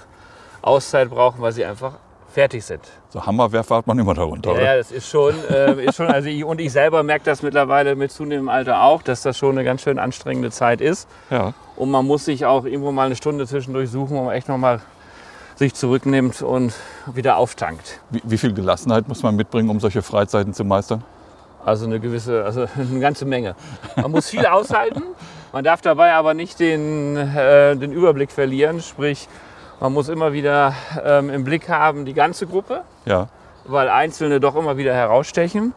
[0.62, 1.94] Auszeit brauchen, weil sie einfach
[2.32, 2.82] fertig sind.
[3.10, 4.50] So Hammerwerfer hat man immer darunter.
[4.50, 4.64] Ja, oder?
[4.64, 7.96] ja, das ist schon, äh, ist schon also ich, und ich selber merke das mittlerweile
[7.96, 11.08] mit zunehmendem Alter auch, dass das schon eine ganz schön anstrengende Zeit ist.
[11.30, 11.54] ja.
[11.76, 14.80] Und man muss sich auch irgendwo mal eine Stunde zwischendurch suchen, wo man echt nochmal
[15.54, 16.74] sich zurücknimmt und
[17.06, 18.00] wieder auftankt.
[18.10, 21.04] Wie, wie viel Gelassenheit muss man mitbringen, um solche Freizeiten zu meistern?
[21.64, 23.54] Also eine gewisse, also eine ganze Menge.
[23.96, 25.02] Man muss viel aushalten,
[25.52, 28.82] man darf dabei aber nicht den, äh, den Überblick verlieren.
[28.82, 29.28] Sprich,
[29.80, 33.28] man muss immer wieder ähm, im Blick haben die ganze Gruppe, Ja.
[33.64, 35.74] weil Einzelne doch immer wieder herausstechen.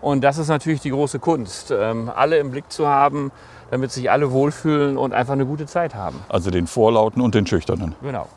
[0.00, 3.32] Und das ist natürlich die große Kunst, ähm, alle im Blick zu haben,
[3.70, 6.22] damit sich alle wohlfühlen und einfach eine gute Zeit haben.
[6.28, 7.94] Also den Vorlauten und den Schüchternen.
[8.00, 8.28] Genau.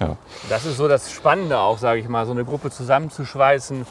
[0.00, 0.16] Ja.
[0.48, 3.86] Das ist so das Spannende auch, sage ich mal, so eine Gruppe zusammenzuschweißen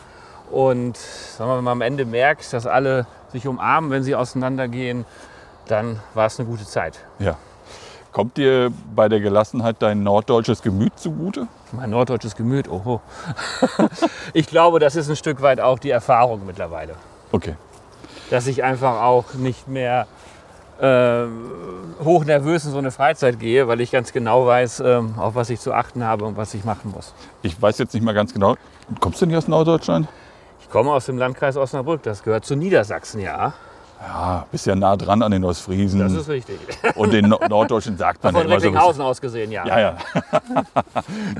[0.49, 5.05] und sagen wir, wenn man am Ende merkt, dass alle sich umarmen, wenn sie auseinandergehen,
[5.67, 6.97] dann war es eine gute Zeit.
[7.19, 7.35] ja.
[8.11, 11.47] Kommt dir bei der Gelassenheit dein norddeutsches Gemüt zugute?
[11.71, 13.01] Mein norddeutsches Gemüt, oho.
[14.33, 16.95] ich glaube, das ist ein Stück weit auch die Erfahrung mittlerweile,
[17.31, 17.55] Okay.
[18.31, 20.07] dass ich einfach auch nicht mehr
[20.81, 21.25] äh,
[22.03, 25.59] hochnervös in so eine Freizeit gehe, weil ich ganz genau weiß, ähm, auf was ich
[25.59, 27.13] zu achten habe und was ich machen muss.
[27.43, 28.55] Ich weiß jetzt nicht mal ganz genau.
[28.99, 30.07] Kommst du nicht aus Norddeutschland?
[30.61, 33.53] Ich komme aus dem Landkreis Osnabrück, das gehört zu Niedersachsen, ja.
[34.01, 35.99] Ja, bist ja nah dran an den Ostfriesen.
[35.99, 36.57] Das ist richtig.
[36.95, 38.67] und den No- Norddeutschen sagt man ja Von immer so.
[38.67, 39.65] Recklinghausen aus gesehen, ja.
[39.67, 39.97] Ja, ja.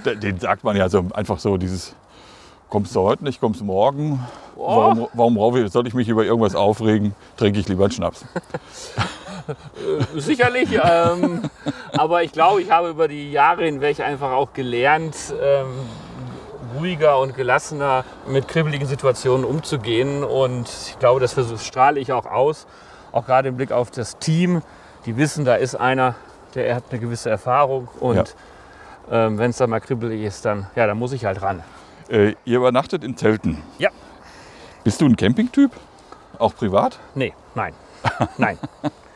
[0.16, 1.96] den sagt man ja so einfach so dieses.
[2.70, 4.20] Kommst du heute nicht, kommst du morgen?
[4.56, 4.68] Oh.
[4.78, 7.16] Warum, warum brauche ich- soll ich mich über irgendwas aufregen?
[7.38, 8.26] Trinke ich lieber einen Schnaps.
[10.16, 10.70] Sicherlich.
[10.74, 11.50] Ähm,
[11.98, 15.68] aber ich glaube, ich habe über die Jahre hinweg einfach auch gelernt, ähm,
[16.76, 20.24] ruhiger und gelassener mit kribbeligen Situationen umzugehen.
[20.24, 22.68] Und ich glaube, das strahle ich auch aus.
[23.12, 24.62] Auch gerade im Blick auf das Team.
[25.06, 26.16] Die wissen, da ist einer,
[26.56, 27.88] der hat eine gewisse Erfahrung.
[28.00, 28.36] Und
[29.12, 31.64] ähm, wenn es dann mal kribbelig ist, dann, ja, dann muss ich halt ran.
[32.10, 33.62] Äh, ihr übernachtet in Zelten.
[33.78, 33.90] Ja.
[34.84, 35.72] Bist du ein Campingtyp?
[36.38, 37.00] Auch privat?
[37.16, 37.74] Nee, nein.
[38.38, 38.58] Nein.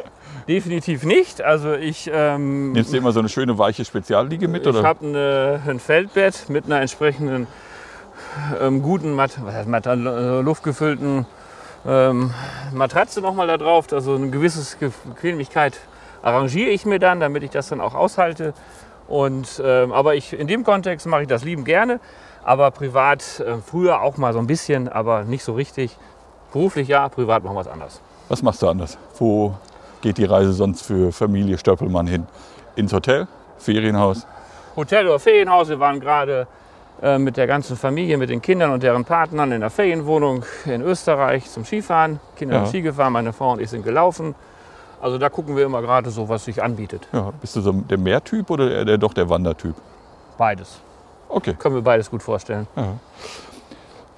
[0.48, 1.42] Definitiv nicht.
[1.42, 4.66] Also ich, ähm, Nimmst du immer so eine schöne weiche Spezialliege mit?
[4.66, 7.48] ich habe ein Feldbett mit einer entsprechenden
[8.60, 11.26] ähm, guten Mat Mat äh, luftgefüllten
[11.86, 12.32] ähm,
[12.74, 13.92] Matratze nochmal da drauf.
[13.92, 15.80] Also eine gewisse Bequemlichkeit
[16.22, 18.54] arrangiere ich mir dann, damit ich das dann auch aushalte.
[19.08, 22.00] Und, ähm, aber ich, in dem Kontext mache ich das lieben gerne.
[22.44, 25.98] Aber privat äh, früher auch mal so ein bisschen, aber nicht so richtig.
[26.52, 28.02] Beruflich ja, privat machen wir was anderes.
[28.30, 28.98] Was machst du anders?
[29.18, 29.56] Wo
[30.04, 32.28] geht die Reise sonst für Familie Stöppelmann hin?
[32.76, 33.28] Ins Hotel?
[33.58, 34.28] Ferienhaus?
[34.76, 35.70] Hotel oder Ferienhaus.
[35.70, 36.46] Wir waren gerade
[37.02, 40.82] äh, mit der ganzen Familie, mit den Kindern und deren Partnern in der Ferienwohnung in
[40.82, 42.20] Österreich zum Skifahren.
[42.36, 42.62] Kinder Ja.
[42.66, 44.36] sind Ski gefahren, meine Frau und ich sind gelaufen.
[45.02, 47.08] Also da gucken wir immer gerade so, was sich anbietet.
[47.14, 49.76] Ja, bist du so der Meertyp oder eher der, doch der Wandertyp?
[50.38, 50.80] Beides.
[51.30, 51.54] Okay.
[51.58, 52.68] Können wir beides gut vorstellen.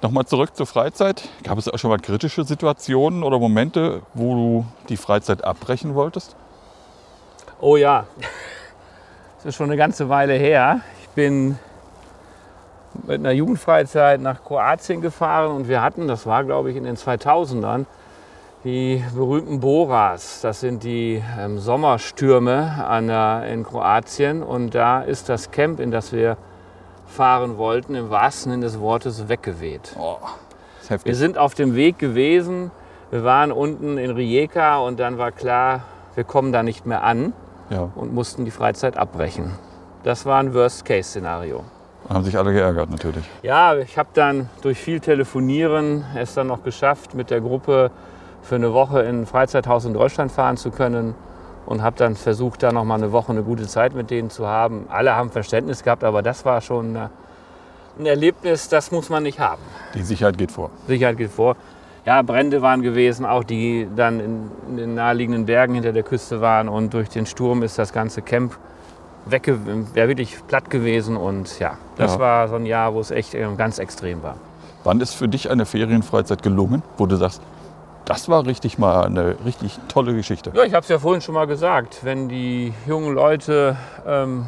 [0.02, 1.28] Nochmal zurück zur Freizeit.
[1.42, 6.36] Gab es auch schon mal kritische Situationen oder Momente, wo du die Freizeit abbrechen wolltest?
[7.60, 8.06] Oh ja,
[9.36, 10.80] das ist schon eine ganze Weile her.
[11.02, 11.58] Ich bin
[13.06, 16.96] mit einer Jugendfreizeit nach Kroatien gefahren und wir hatten, das war glaube ich in den
[16.96, 17.86] 2000ern,
[18.64, 20.42] die berühmten Boras.
[20.42, 25.90] Das sind die ähm, Sommerstürme an der, in Kroatien und da ist das Camp, in
[25.90, 26.36] das wir
[27.16, 29.96] fahren wollten, im wahrsten Sinne des Wortes weggeweht.
[29.98, 30.16] Oh,
[31.04, 32.70] Wir sind auf dem Weg gewesen.
[33.10, 35.82] Wir waren unten in Rijeka und dann war klar,
[36.14, 37.32] wir kommen da nicht mehr an
[37.70, 39.52] Ja, und mussten die Freizeit abbrechen.
[40.02, 41.64] Das war ein Worst-Case-Szenario.
[42.08, 43.24] haben sich alle geärgert natürlich.
[43.42, 47.90] Ja, ich habe dann durch viel Telefonieren es dann noch geschafft, mit der Gruppe
[48.42, 51.14] für eine Woche in ein Freizeithaus in Deutschland fahren zu können
[51.66, 54.46] und habe dann versucht, da noch mal eine Woche eine gute Zeit mit denen zu
[54.46, 54.86] haben.
[54.88, 57.08] Alle haben Verständnis gehabt, aber das war schon äh,
[57.98, 59.62] ein Erlebnis, das muss man nicht haben.
[59.94, 60.70] Die Sicherheit geht vor.
[60.86, 61.56] Sicherheit geht vor.
[62.04, 66.40] Ja, Brände waren gewesen, auch die dann in, in den naheliegenden Bergen hinter der Küste
[66.40, 68.56] waren und durch den Sturm ist das ganze Camp
[69.28, 69.58] wegge
[69.94, 72.18] wäre wirklich platt gewesen und ja, das Ja.
[72.20, 74.36] war so ein Jahr, wo es echt ähm, ganz extrem war.
[74.84, 77.42] Wann ist für dich eine Ferienfreizeit gelungen, wo du sagst,
[78.06, 80.52] das war richtig mal eine richtig tolle Geschichte?
[80.54, 84.46] Ja, ich habe es ja vorhin schon mal gesagt, wenn die jungen Leute ähm,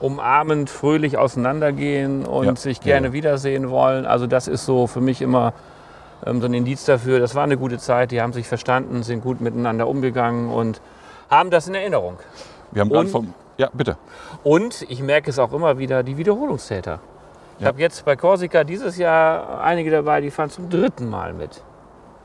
[0.00, 3.12] umarmend, fröhlich auseinandergehen und Ja, sich gerne ja.
[3.12, 5.52] wiedersehen wollen, also das ist so für mich immer
[6.26, 9.22] ähm, so ein Indiz dafür, das war eine gute Zeit, die haben sich verstanden, sind
[9.22, 10.80] gut miteinander umgegangen und
[11.30, 12.18] haben das in Erinnerung.
[12.72, 13.34] Wir haben Und- vom.
[13.56, 13.98] Ja, bitte.
[14.42, 16.98] Und ich merke es auch immer wieder, die Wiederholungstäter.
[17.58, 17.68] Ich Ja.
[17.68, 21.62] habe jetzt bei Korsika dieses Jahr einige dabei, die fahren zum dritten Mal mit.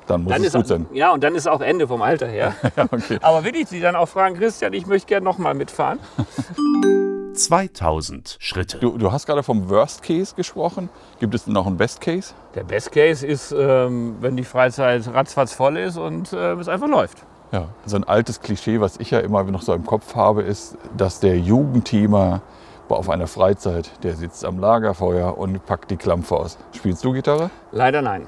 [0.07, 0.85] Dann muss Dann es ist gut sein.
[0.93, 2.53] Ja, und dann ist auch Ende vom Alter her.
[2.75, 3.19] Ja, okay.
[3.21, 5.99] Aber wirklich, die dann auch fragen, Christian, ich möchte gerne nochmal mitfahren.
[7.35, 8.79] 2000 Schritte.
[8.79, 10.89] Du, du hast gerade vom Worst Case gesprochen.
[11.19, 12.33] Gibt es noch einen Best Case?
[12.55, 16.87] Der Best Case ist, ähm, wenn die Freizeit ratzfatz voll ist und äh, es einfach
[16.87, 17.25] läuft.
[17.51, 20.77] Ja, so ein altes Klischee, was ich ja immer noch so im Kopf habe, ist,
[20.97, 22.41] dass der Jugendteamer
[22.89, 26.57] auf einer Freizeit, der sitzt am Lagerfeuer und packt die Klampfe aus.
[26.73, 27.49] Spielst du Gitarre?
[27.71, 28.27] Leider nein.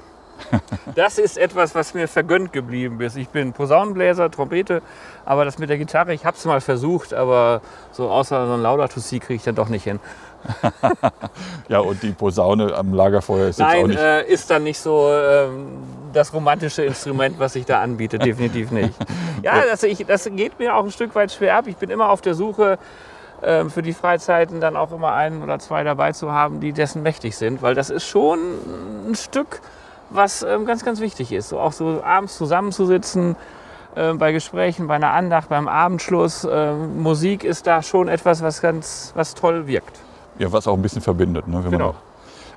[0.94, 3.16] Das ist etwas, was mir vergönnt geblieben ist.
[3.16, 4.82] Ich bin Posaunenbläser, Trompete,
[5.24, 7.60] aber das mit der Gitarre, ich habe es mal versucht, aber
[7.92, 10.00] so außer so ein Laudato Si kriege ich dann doch nicht hin.
[11.68, 13.98] Ja, und die Posaune am Lagerfeuer ist jetzt auch Nein, nicht.
[13.98, 15.82] äh, ist dann nicht so ähm,
[16.14, 18.24] das romantische Instrument, was sich da anbietet.
[18.24, 18.94] Definitiv nicht.
[19.42, 21.66] Ja, das, ich, das geht mir auch ein Stück weit schwer ab.
[21.66, 22.78] Ich bin immer auf der Suche
[23.42, 27.02] ähm, für die Freizeiten dann auch immer einen oder zwei dabei zu haben, die dessen
[27.02, 28.38] mächtig sind, weil das ist schon
[29.10, 29.60] ein Stück,
[30.10, 31.48] was ähm, ganz, ganz wichtig ist.
[31.50, 33.36] So auch so abends zusammenzusitzen.
[33.94, 38.60] äh, Bei Gesprächen, bei einer Andacht, beim Abendschluss, ähm, Musik ist da schon etwas, was
[38.60, 39.98] ganz, was toll wirkt.
[40.38, 41.48] Ja, was auch ein bisschen verbindet.
[41.48, 41.86] Ne, wenn Genau.
[41.88, 41.94] man,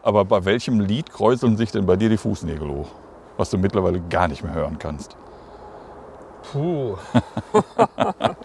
[0.03, 2.87] aber bei welchem Lied kräuseln sich denn bei dir die Fußnägel hoch?
[3.37, 5.15] Was du mittlerweile gar nicht mehr hören kannst.
[6.51, 6.95] Puh.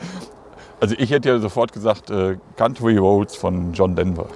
[0.79, 4.27] Also ich hätte ja sofort gesagt, äh, Country Roads von John Denver.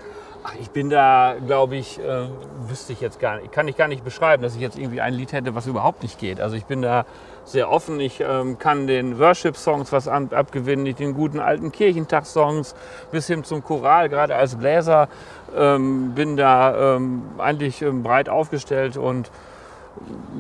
[0.43, 2.27] Ach, ich bin da, glaube ich, äh,
[2.67, 5.13] wüsste ich jetzt gar nicht, kann ich gar nicht beschreiben, dass ich jetzt irgendwie ein
[5.13, 6.41] Lied hätte, was überhaupt nicht geht.
[6.41, 7.05] Also ich bin da
[7.45, 8.01] sehr offen.
[8.01, 12.75] Ich ähm, kann den Worship-Songs was an, abgewinnen, ich den guten alten Kirchentag-Songs
[13.11, 15.09] bis hin zum Choral, gerade als Bläser,
[15.55, 19.31] ähm, bin da ähm, eigentlich ähm, breit aufgestellt und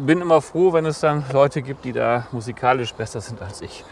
[0.07, 3.85] bin immer froh, wenn es dann Leute gibt, die da musikalisch besser sind als ich.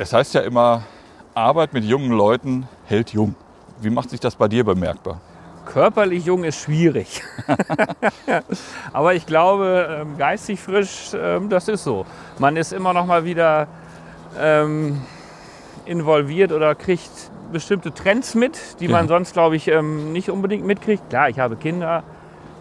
[0.00, 0.84] Es heißt ja immer,
[1.34, 3.34] Arbeit mit jungen Leuten hält jung.
[3.82, 5.20] Wie macht sich das bei dir bemerkbar?
[5.66, 7.22] Körperlich jung ist schwierig.
[8.94, 12.06] Aber ich glaube, ähm, geistig frisch, ähm, das ist so.
[12.38, 13.68] Man ist immer noch mal wieder
[14.40, 15.02] ähm,
[15.84, 18.92] involviert oder kriegt bestimmte Trends mit, die Ja.
[18.92, 21.10] man sonst, glaube ich, ähm, nicht unbedingt mitkriegt.
[21.10, 22.04] Klar, ich habe Kinder.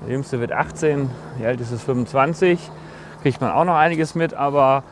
[0.05, 2.59] Der jüngste wird 18, die älteste ist 25.
[3.21, 4.83] Kriegt man auch noch einiges mit, aber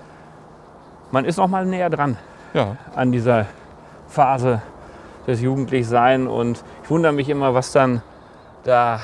[1.11, 2.15] man ist noch mal näher dran
[2.57, 3.45] Ja, an dieser
[4.07, 4.63] Phase
[5.27, 8.01] des Jugendlichsein und ich wundere mich immer, was dann
[8.63, 8.99] da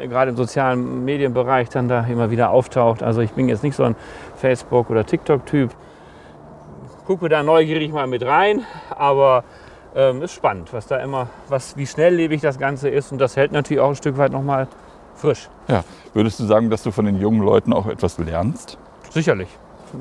[0.00, 3.04] äh, gerade im sozialen Medienbereich dann da immer wieder auftaucht.
[3.04, 3.94] Also ich bin jetzt nicht so ein
[4.34, 5.70] Facebook- oder TikTok-Typ.
[7.06, 9.44] Gucke da neugierig mal mit rein, aber
[9.94, 13.52] ähm, ist spannend, was da immer, was, wie schnelllebig das Ganze ist und das hält
[13.52, 14.66] natürlich auch ein Stück weit nochmal
[15.14, 15.48] frisch.
[15.68, 15.84] ja.
[16.14, 18.76] Würdest du sagen, dass du von den jungen Leuten auch etwas lernst?
[19.10, 19.50] Sicherlich,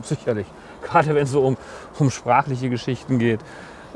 [0.01, 0.47] sicherlich.
[0.83, 1.57] Gerade wenn es so um,
[1.99, 3.39] um sprachliche Geschichten geht,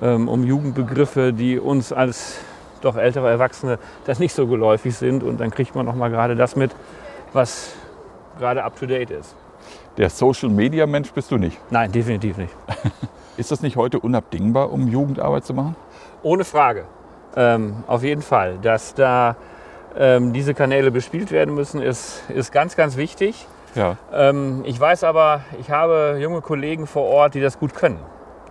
[0.02, 2.38] ähm, um Jugendbegriffe, die uns als
[2.82, 5.23] doch ältere Erwachsene das nicht so geläufig sind.
[5.23, 6.76] Und dann kriegt man noch mal gerade das mit,
[7.34, 7.73] was
[8.38, 9.36] gerade up-to-date ist.
[9.97, 11.58] Der Social-Media-Mensch bist du nicht.
[11.71, 12.54] Nein, definitiv nicht.
[13.38, 15.76] Ist das nicht heute unabdingbar, um Jugendarbeit zu machen?
[16.23, 16.86] Ohne Frage.
[17.36, 18.58] Ähm, auf jeden Fall.
[18.62, 19.36] Dass da
[19.95, 23.47] ähm, diese Kanäle bespielt werden müssen, ist, ist ganz, ganz wichtig.
[23.77, 27.99] Ja, Ähm, ich weiß aber, ich habe junge Kollegen vor Ort, die das gut können.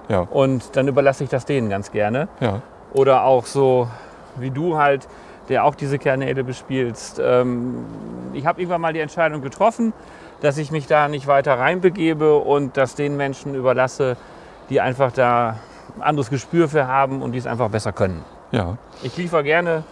[0.09, 2.29] ja, Und dann überlasse ich das denen ganz gerne.
[2.41, 2.63] ja.
[2.95, 3.89] Oder auch so
[4.37, 5.07] wie du halt,
[5.51, 7.21] der auch diese Kanäle bespielst.
[7.23, 7.85] Ähm,
[8.33, 9.93] ich habe irgendwann mal die Entscheidung getroffen,
[10.41, 14.17] dass ich mich da nicht weiter reinbegebe und das den Menschen überlasse,
[14.71, 15.57] die einfach da
[15.97, 18.25] ein anderes Gespür für haben und die es einfach besser können.
[18.53, 18.79] ja.
[19.03, 19.85] Ich liefere gerne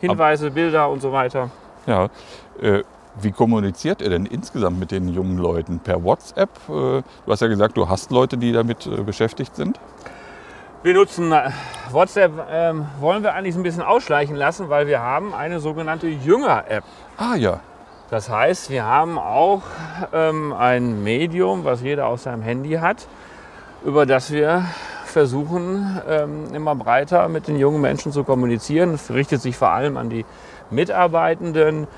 [0.00, 1.50] Hinweise, Bilder und so weiter.
[1.86, 2.08] Ja,
[2.62, 2.82] äh,
[3.20, 5.80] wie kommuniziert ihr denn insgesamt mit den jungen Leuten?
[5.80, 6.50] Per WhatsApp?
[6.68, 9.80] Äh, du hast ja gesagt, du hast Leute, die damit äh, beschäftigt sind.
[10.82, 11.50] Wir nutzen äh,
[11.90, 16.84] WhatsApp, ähm, wollen wir eigentlich ein bisschen ausschleichen lassen, weil wir haben eine sogenannte Jünger-App.
[17.18, 17.60] Ah ja,
[18.10, 19.62] Das heißt, wir haben auch
[20.12, 23.06] ähm, ein Medium, was jeder auf seinem Handy hat,
[23.84, 24.64] über das wir
[25.04, 28.94] versuchen, ähm, immer breiter mit den jungen Menschen zu kommunizieren.
[28.94, 30.24] Es richtet sich vor allem an die
[30.70, 31.88] Mitarbeitenden,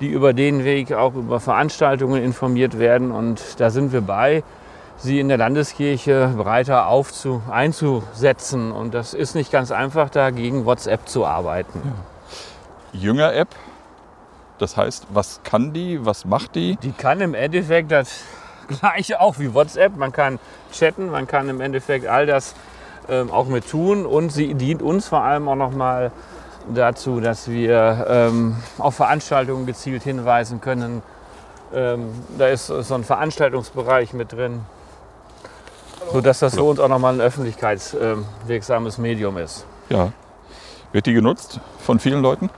[0.00, 3.10] die über den Weg auch über Veranstaltungen informiert werden.
[3.10, 4.42] Und da sind wir bei,
[4.96, 8.72] sie in der Landeskirche breiter aufzu einzusetzen.
[8.72, 11.80] Und das ist nicht ganz einfach, da gegen WhatsApp zu arbeiten.
[12.92, 13.48] Jünger-App.
[14.58, 16.76] Das heißt, was kann die, was macht die?
[16.82, 18.22] Die kann im Endeffekt das
[18.68, 19.96] gleiche auch wie WhatsApp.
[19.96, 20.38] Man kann
[20.72, 22.54] chatten, man kann im Endeffekt all das
[23.08, 26.12] ähm, auch mit tun und sie dient uns vor allem auch nochmal
[26.74, 31.02] dazu, dass wir ähm, auf Veranstaltungen gezielt hinweisen können.
[31.74, 34.60] Ähm, da ist so ein Veranstaltungsbereich mit drin,
[36.12, 39.66] sodass das für uns auch nochmal ein öffentlichkeitswirksames Medium ist.
[39.88, 40.12] Ja.
[40.92, 42.50] Wird die genutzt von vielen Leuten?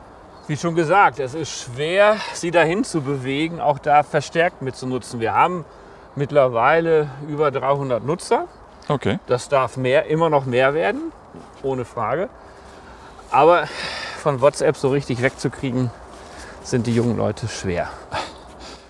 [0.47, 5.21] Wie schon gesagt, es ist schwer, sie dahin zu bewegen, auch da verstärkt mitzunutzen.
[5.21, 5.65] Wir haben
[6.17, 8.47] mittlerweile über 300 Nutzer.
[8.89, 9.19] Okay.
[9.27, 11.13] Das darf mehr, immer noch mehr werden,
[11.63, 12.29] ohne Frage.
[13.31, 13.67] Aber
[14.19, 15.91] von WhatsApp so richtig wegzukriegen,
[16.63, 17.89] sind die jungen Leute schwer.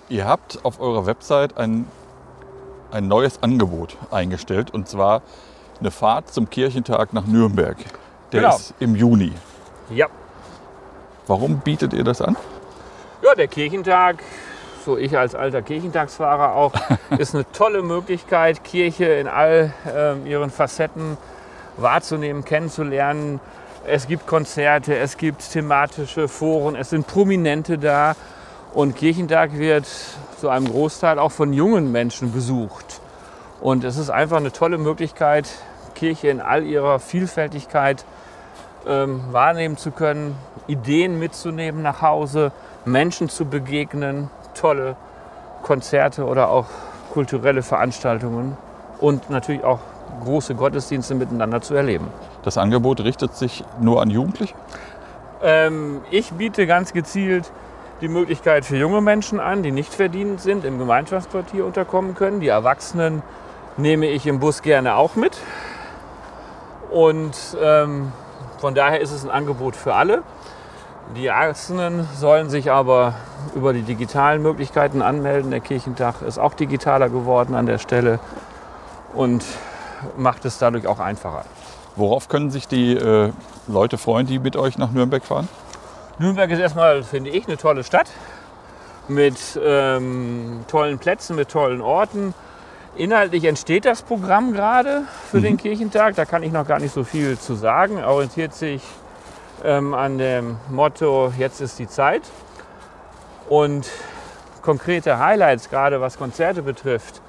[0.08, 1.86] Ihr habt auf eurer Website ein,
[2.90, 5.22] ein neues Angebot eingestellt und zwar
[5.78, 7.76] eine Fahrt zum Kirchentag nach Nürnberg.
[8.32, 8.56] Der Genau.
[8.56, 9.32] ist im Juni.
[9.90, 10.06] Ja,
[11.26, 12.36] Warum bietet ihr das an?
[13.22, 14.16] ja der Kirchentag,
[14.84, 16.72] so ich als alter Kirchentagsfahrer auch,
[17.18, 21.16] ist eine tolle Möglichkeit, Kirche in all ähm, ihren Facetten
[21.76, 23.38] wahrzunehmen, kennenzulernen.
[23.92, 28.14] Es gibt Konzerte, es gibt thematische Foren, es sind Prominente da.
[28.72, 29.84] Und Kirchentag wird
[30.38, 33.00] zu einem Großteil auch von jungen Menschen besucht.
[33.60, 35.48] Und es ist einfach eine tolle Möglichkeit,
[35.96, 38.04] Kirche in all ihrer Vielfältigkeit
[38.86, 40.36] ähm, wahrnehmen zu können,
[40.68, 42.52] Ideen mitzunehmen nach Hause,
[42.84, 44.94] Menschen zu begegnen, tolle
[45.64, 46.66] Konzerte oder auch
[47.12, 48.56] kulturelle Veranstaltungen
[49.00, 49.80] und natürlich auch
[50.22, 52.06] große Gottesdienste miteinander zu erleben.
[52.42, 54.54] Das Angebot richtet sich nur an Jugendliche?
[55.42, 57.50] Ähm, ich biete ganz gezielt
[58.00, 62.40] die Möglichkeit für junge Menschen an, die nicht verdient sind, im Gemeinschaftsquartier unterkommen können.
[62.40, 63.22] Die Erwachsenen
[63.76, 65.36] nehme ich im Bus gerne auch mit.
[66.90, 68.12] Und ähm,
[68.58, 70.22] von daher ist es ein Angebot für alle.
[71.16, 73.14] Die Erwachsenen sollen sich aber
[73.54, 75.50] über die digitalen Möglichkeiten anmelden.
[75.50, 78.18] Der Kirchentag ist auch digitaler geworden an der Stelle
[79.12, 79.44] und
[80.16, 81.44] macht es dadurch auch einfacher.
[82.00, 83.30] Worauf können sich die äh,
[83.68, 85.50] Leute freuen, die mit euch nach Nürnberg fahren?
[86.18, 88.10] Nürnberg ist erstmal, finde ich, eine tolle Stadt
[89.08, 92.32] mit ähm, tollen Plätzen, mit tollen Orten.
[92.96, 96.14] Inhaltlich entsteht das Programm gerade für den Kirchentag.
[96.14, 98.02] Da kann ich noch gar nicht so viel zu sagen.
[98.02, 98.82] Orientiert sich
[99.62, 102.22] ähm, an dem Motto, jetzt ist die Zeit.
[103.46, 103.86] Und
[104.62, 107.20] konkrete Highlights, gerade was Konzerte betrifft,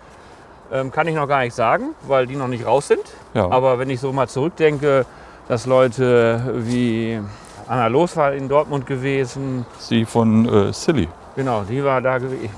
[0.72, 3.04] ähm, kann ich noch gar nicht sagen, weil die noch nicht raus sind.
[3.34, 3.50] Ja.
[3.50, 5.06] Aber wenn ich so mal zurückdenke,
[5.48, 7.20] dass Leute wie
[7.68, 12.50] Anna Los war in Dortmund gewesen, Sie von äh, Silly, genau, die war da gewesen.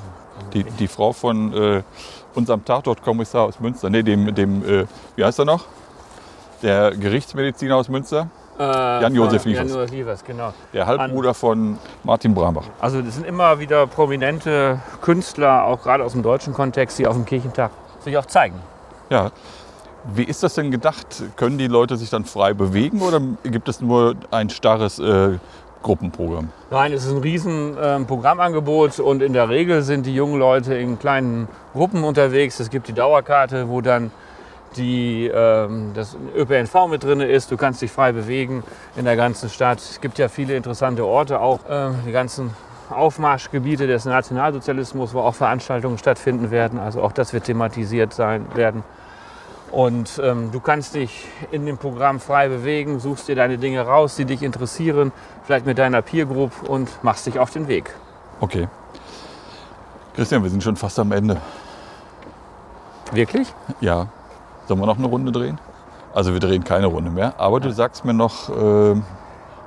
[0.53, 1.84] die, die Frau von äh,
[2.36, 3.89] unserem Tatortkommissar aus Münster.
[3.89, 4.86] Nee, dem, dem äh,
[5.16, 5.66] wie heißt er noch?
[6.61, 8.28] Der Gerichtsmediziner aus Münster.
[8.57, 9.70] Äh, Jan-Josef Liefers.
[9.70, 10.53] Jan-Josef Liefers, genau.
[10.74, 12.66] Der Halbbruder von Martin Brambach.
[12.80, 17.16] Also das sind immer wieder prominente Künstler, auch gerade aus dem deutschen Kontext, die auf
[17.16, 17.72] dem Kirchentag
[18.04, 18.56] sich auch zeigen.
[19.10, 19.32] Ja.
[20.06, 21.24] Wie ist das denn gedacht?
[21.38, 25.38] Können die Leute sich dann frei bewegen oder gibt es nur ein starres äh,
[25.82, 26.49] Gruppenprogramm?
[26.72, 30.74] Nein, es ist ein riesen ähm, Programmangebot und in der Regel sind die jungen Leute
[30.76, 32.60] in kleinen Gruppen unterwegs.
[32.60, 34.12] Es gibt die Dauerkarte, wo dann
[34.76, 37.51] die, ähm, das ÖPNV mit drin ist.
[37.51, 38.64] Du kannst dich frei bewegen
[38.95, 39.78] in der ganzen Stadt.
[39.78, 42.51] Es gibt ja viele interessante Orte, auch ähm, die ganzen
[42.96, 46.80] Aufmarschgebiete des Nationalsozialismus, wo auch Veranstaltungen stattfinden werden.
[46.80, 48.84] Also auch das wird thematisiert sein werden.
[49.72, 54.16] Und ähm, du kannst dich in dem Programm frei bewegen, suchst dir deine Dinge raus,
[54.16, 55.12] die dich interessieren,
[55.44, 57.89] vielleicht mit deiner Peer Group und machst dich auf den Weg.
[58.39, 58.68] Okay.
[60.16, 61.41] Christian, wir sind schon fast am Ende.
[63.12, 63.52] Wirklich?
[63.82, 64.08] Ja.
[64.68, 65.60] Sollen wir noch eine Runde drehen?
[66.14, 67.34] Also wir drehen keine Runde mehr.
[67.39, 68.96] Aber du sagst mir noch, äh,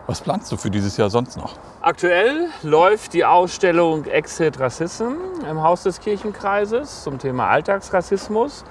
[0.06, 1.54] was planst du für dieses Jahr sonst noch?
[1.86, 5.12] Aktuell läuft die Ausstellung Exit Rassism
[5.48, 8.64] im Haus des Kirchenkreises zum Thema Alltagsrassismus,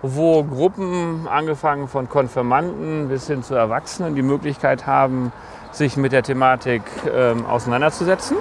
[0.00, 5.32] wo Gruppen, angefangen von Konfirmanden bis hin zu Erwachsenen, die Möglichkeit haben,
[5.72, 6.82] sich mit der Thematik
[7.12, 8.36] ähm, auseinanderzusetzen.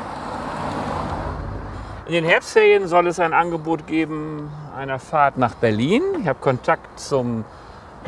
[2.05, 6.03] In den Herbstferien soll es ein Angebot geben einer Fahrt nach Berlin.
[6.22, 7.43] Ich habe Kontakt zum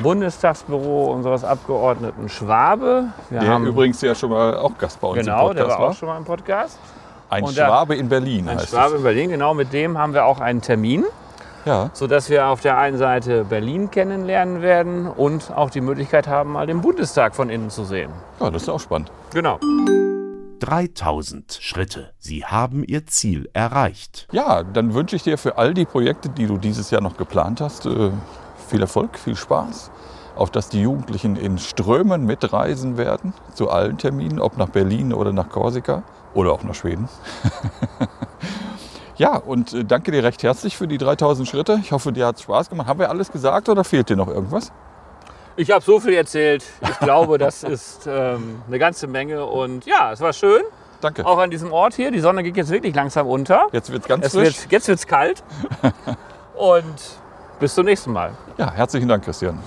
[0.01, 3.05] Bundestagsbüro unseres Abgeordneten Schwabe.
[3.29, 5.69] Wir Der haben, übrigens ja schon mal auch Gast bei uns genau, im der Podcast
[5.79, 5.89] war war.
[5.91, 6.79] auch schon mal im Podcast.
[7.29, 10.13] Ein Und da- Schwabe in Berlin Ein heißt Schwabe in Berlin, genau, mit dem haben
[10.13, 11.65] wir auch einen Termin, es.
[11.65, 16.51] Ja, sodass wir auf der einen Seite Berlin kennenlernen werden und auch die Möglichkeit haben,
[16.53, 18.11] mal den Bundestag von innen zu sehen.
[18.41, 19.11] ja, das ist auch spannend.
[19.33, 19.59] Genau.
[20.59, 22.11] 3000 Schritte.
[22.19, 24.27] Sie haben Ihr Ziel erreicht.
[24.31, 27.59] Ja, dann wünsche ich dir für all die Projekte, die du dieses Jahr noch geplant
[27.61, 28.11] hast, äh,
[28.73, 29.91] viel Erfolg, viel Spaß.
[30.35, 35.31] Auf dass die Jugendlichen in Strömen mitreisen werden zu allen Terminen, ob nach Berlin oder
[35.31, 36.01] nach Korsika
[36.33, 37.07] oder auch nach Schweden.
[39.17, 41.77] ja, und äh, danke dir recht herzlich für die 3000 Schritte.
[41.83, 42.87] Ich hoffe, dir hat es Spaß gemacht.
[42.87, 44.71] Haben wir alles gesagt oder fehlt dir noch irgendwas?
[45.55, 46.65] Ich habe so viel erzählt.
[46.81, 49.45] Ich glaube, das ist ähm, eine ganze Menge.
[49.45, 50.63] Und ja, es war schön.
[50.99, 51.27] Danke.
[51.27, 52.09] Auch an diesem Ort hier.
[52.09, 53.67] Die Sonne geht jetzt wirklich langsam unter.
[53.71, 54.61] Jetzt wird es ganz Es frisch.
[54.63, 55.43] wird, jetzt wird es kalt.
[56.55, 56.95] Und
[57.59, 58.31] bis zum nächsten Mal.
[58.57, 59.57] Ja, herzlichen Dank, Christian.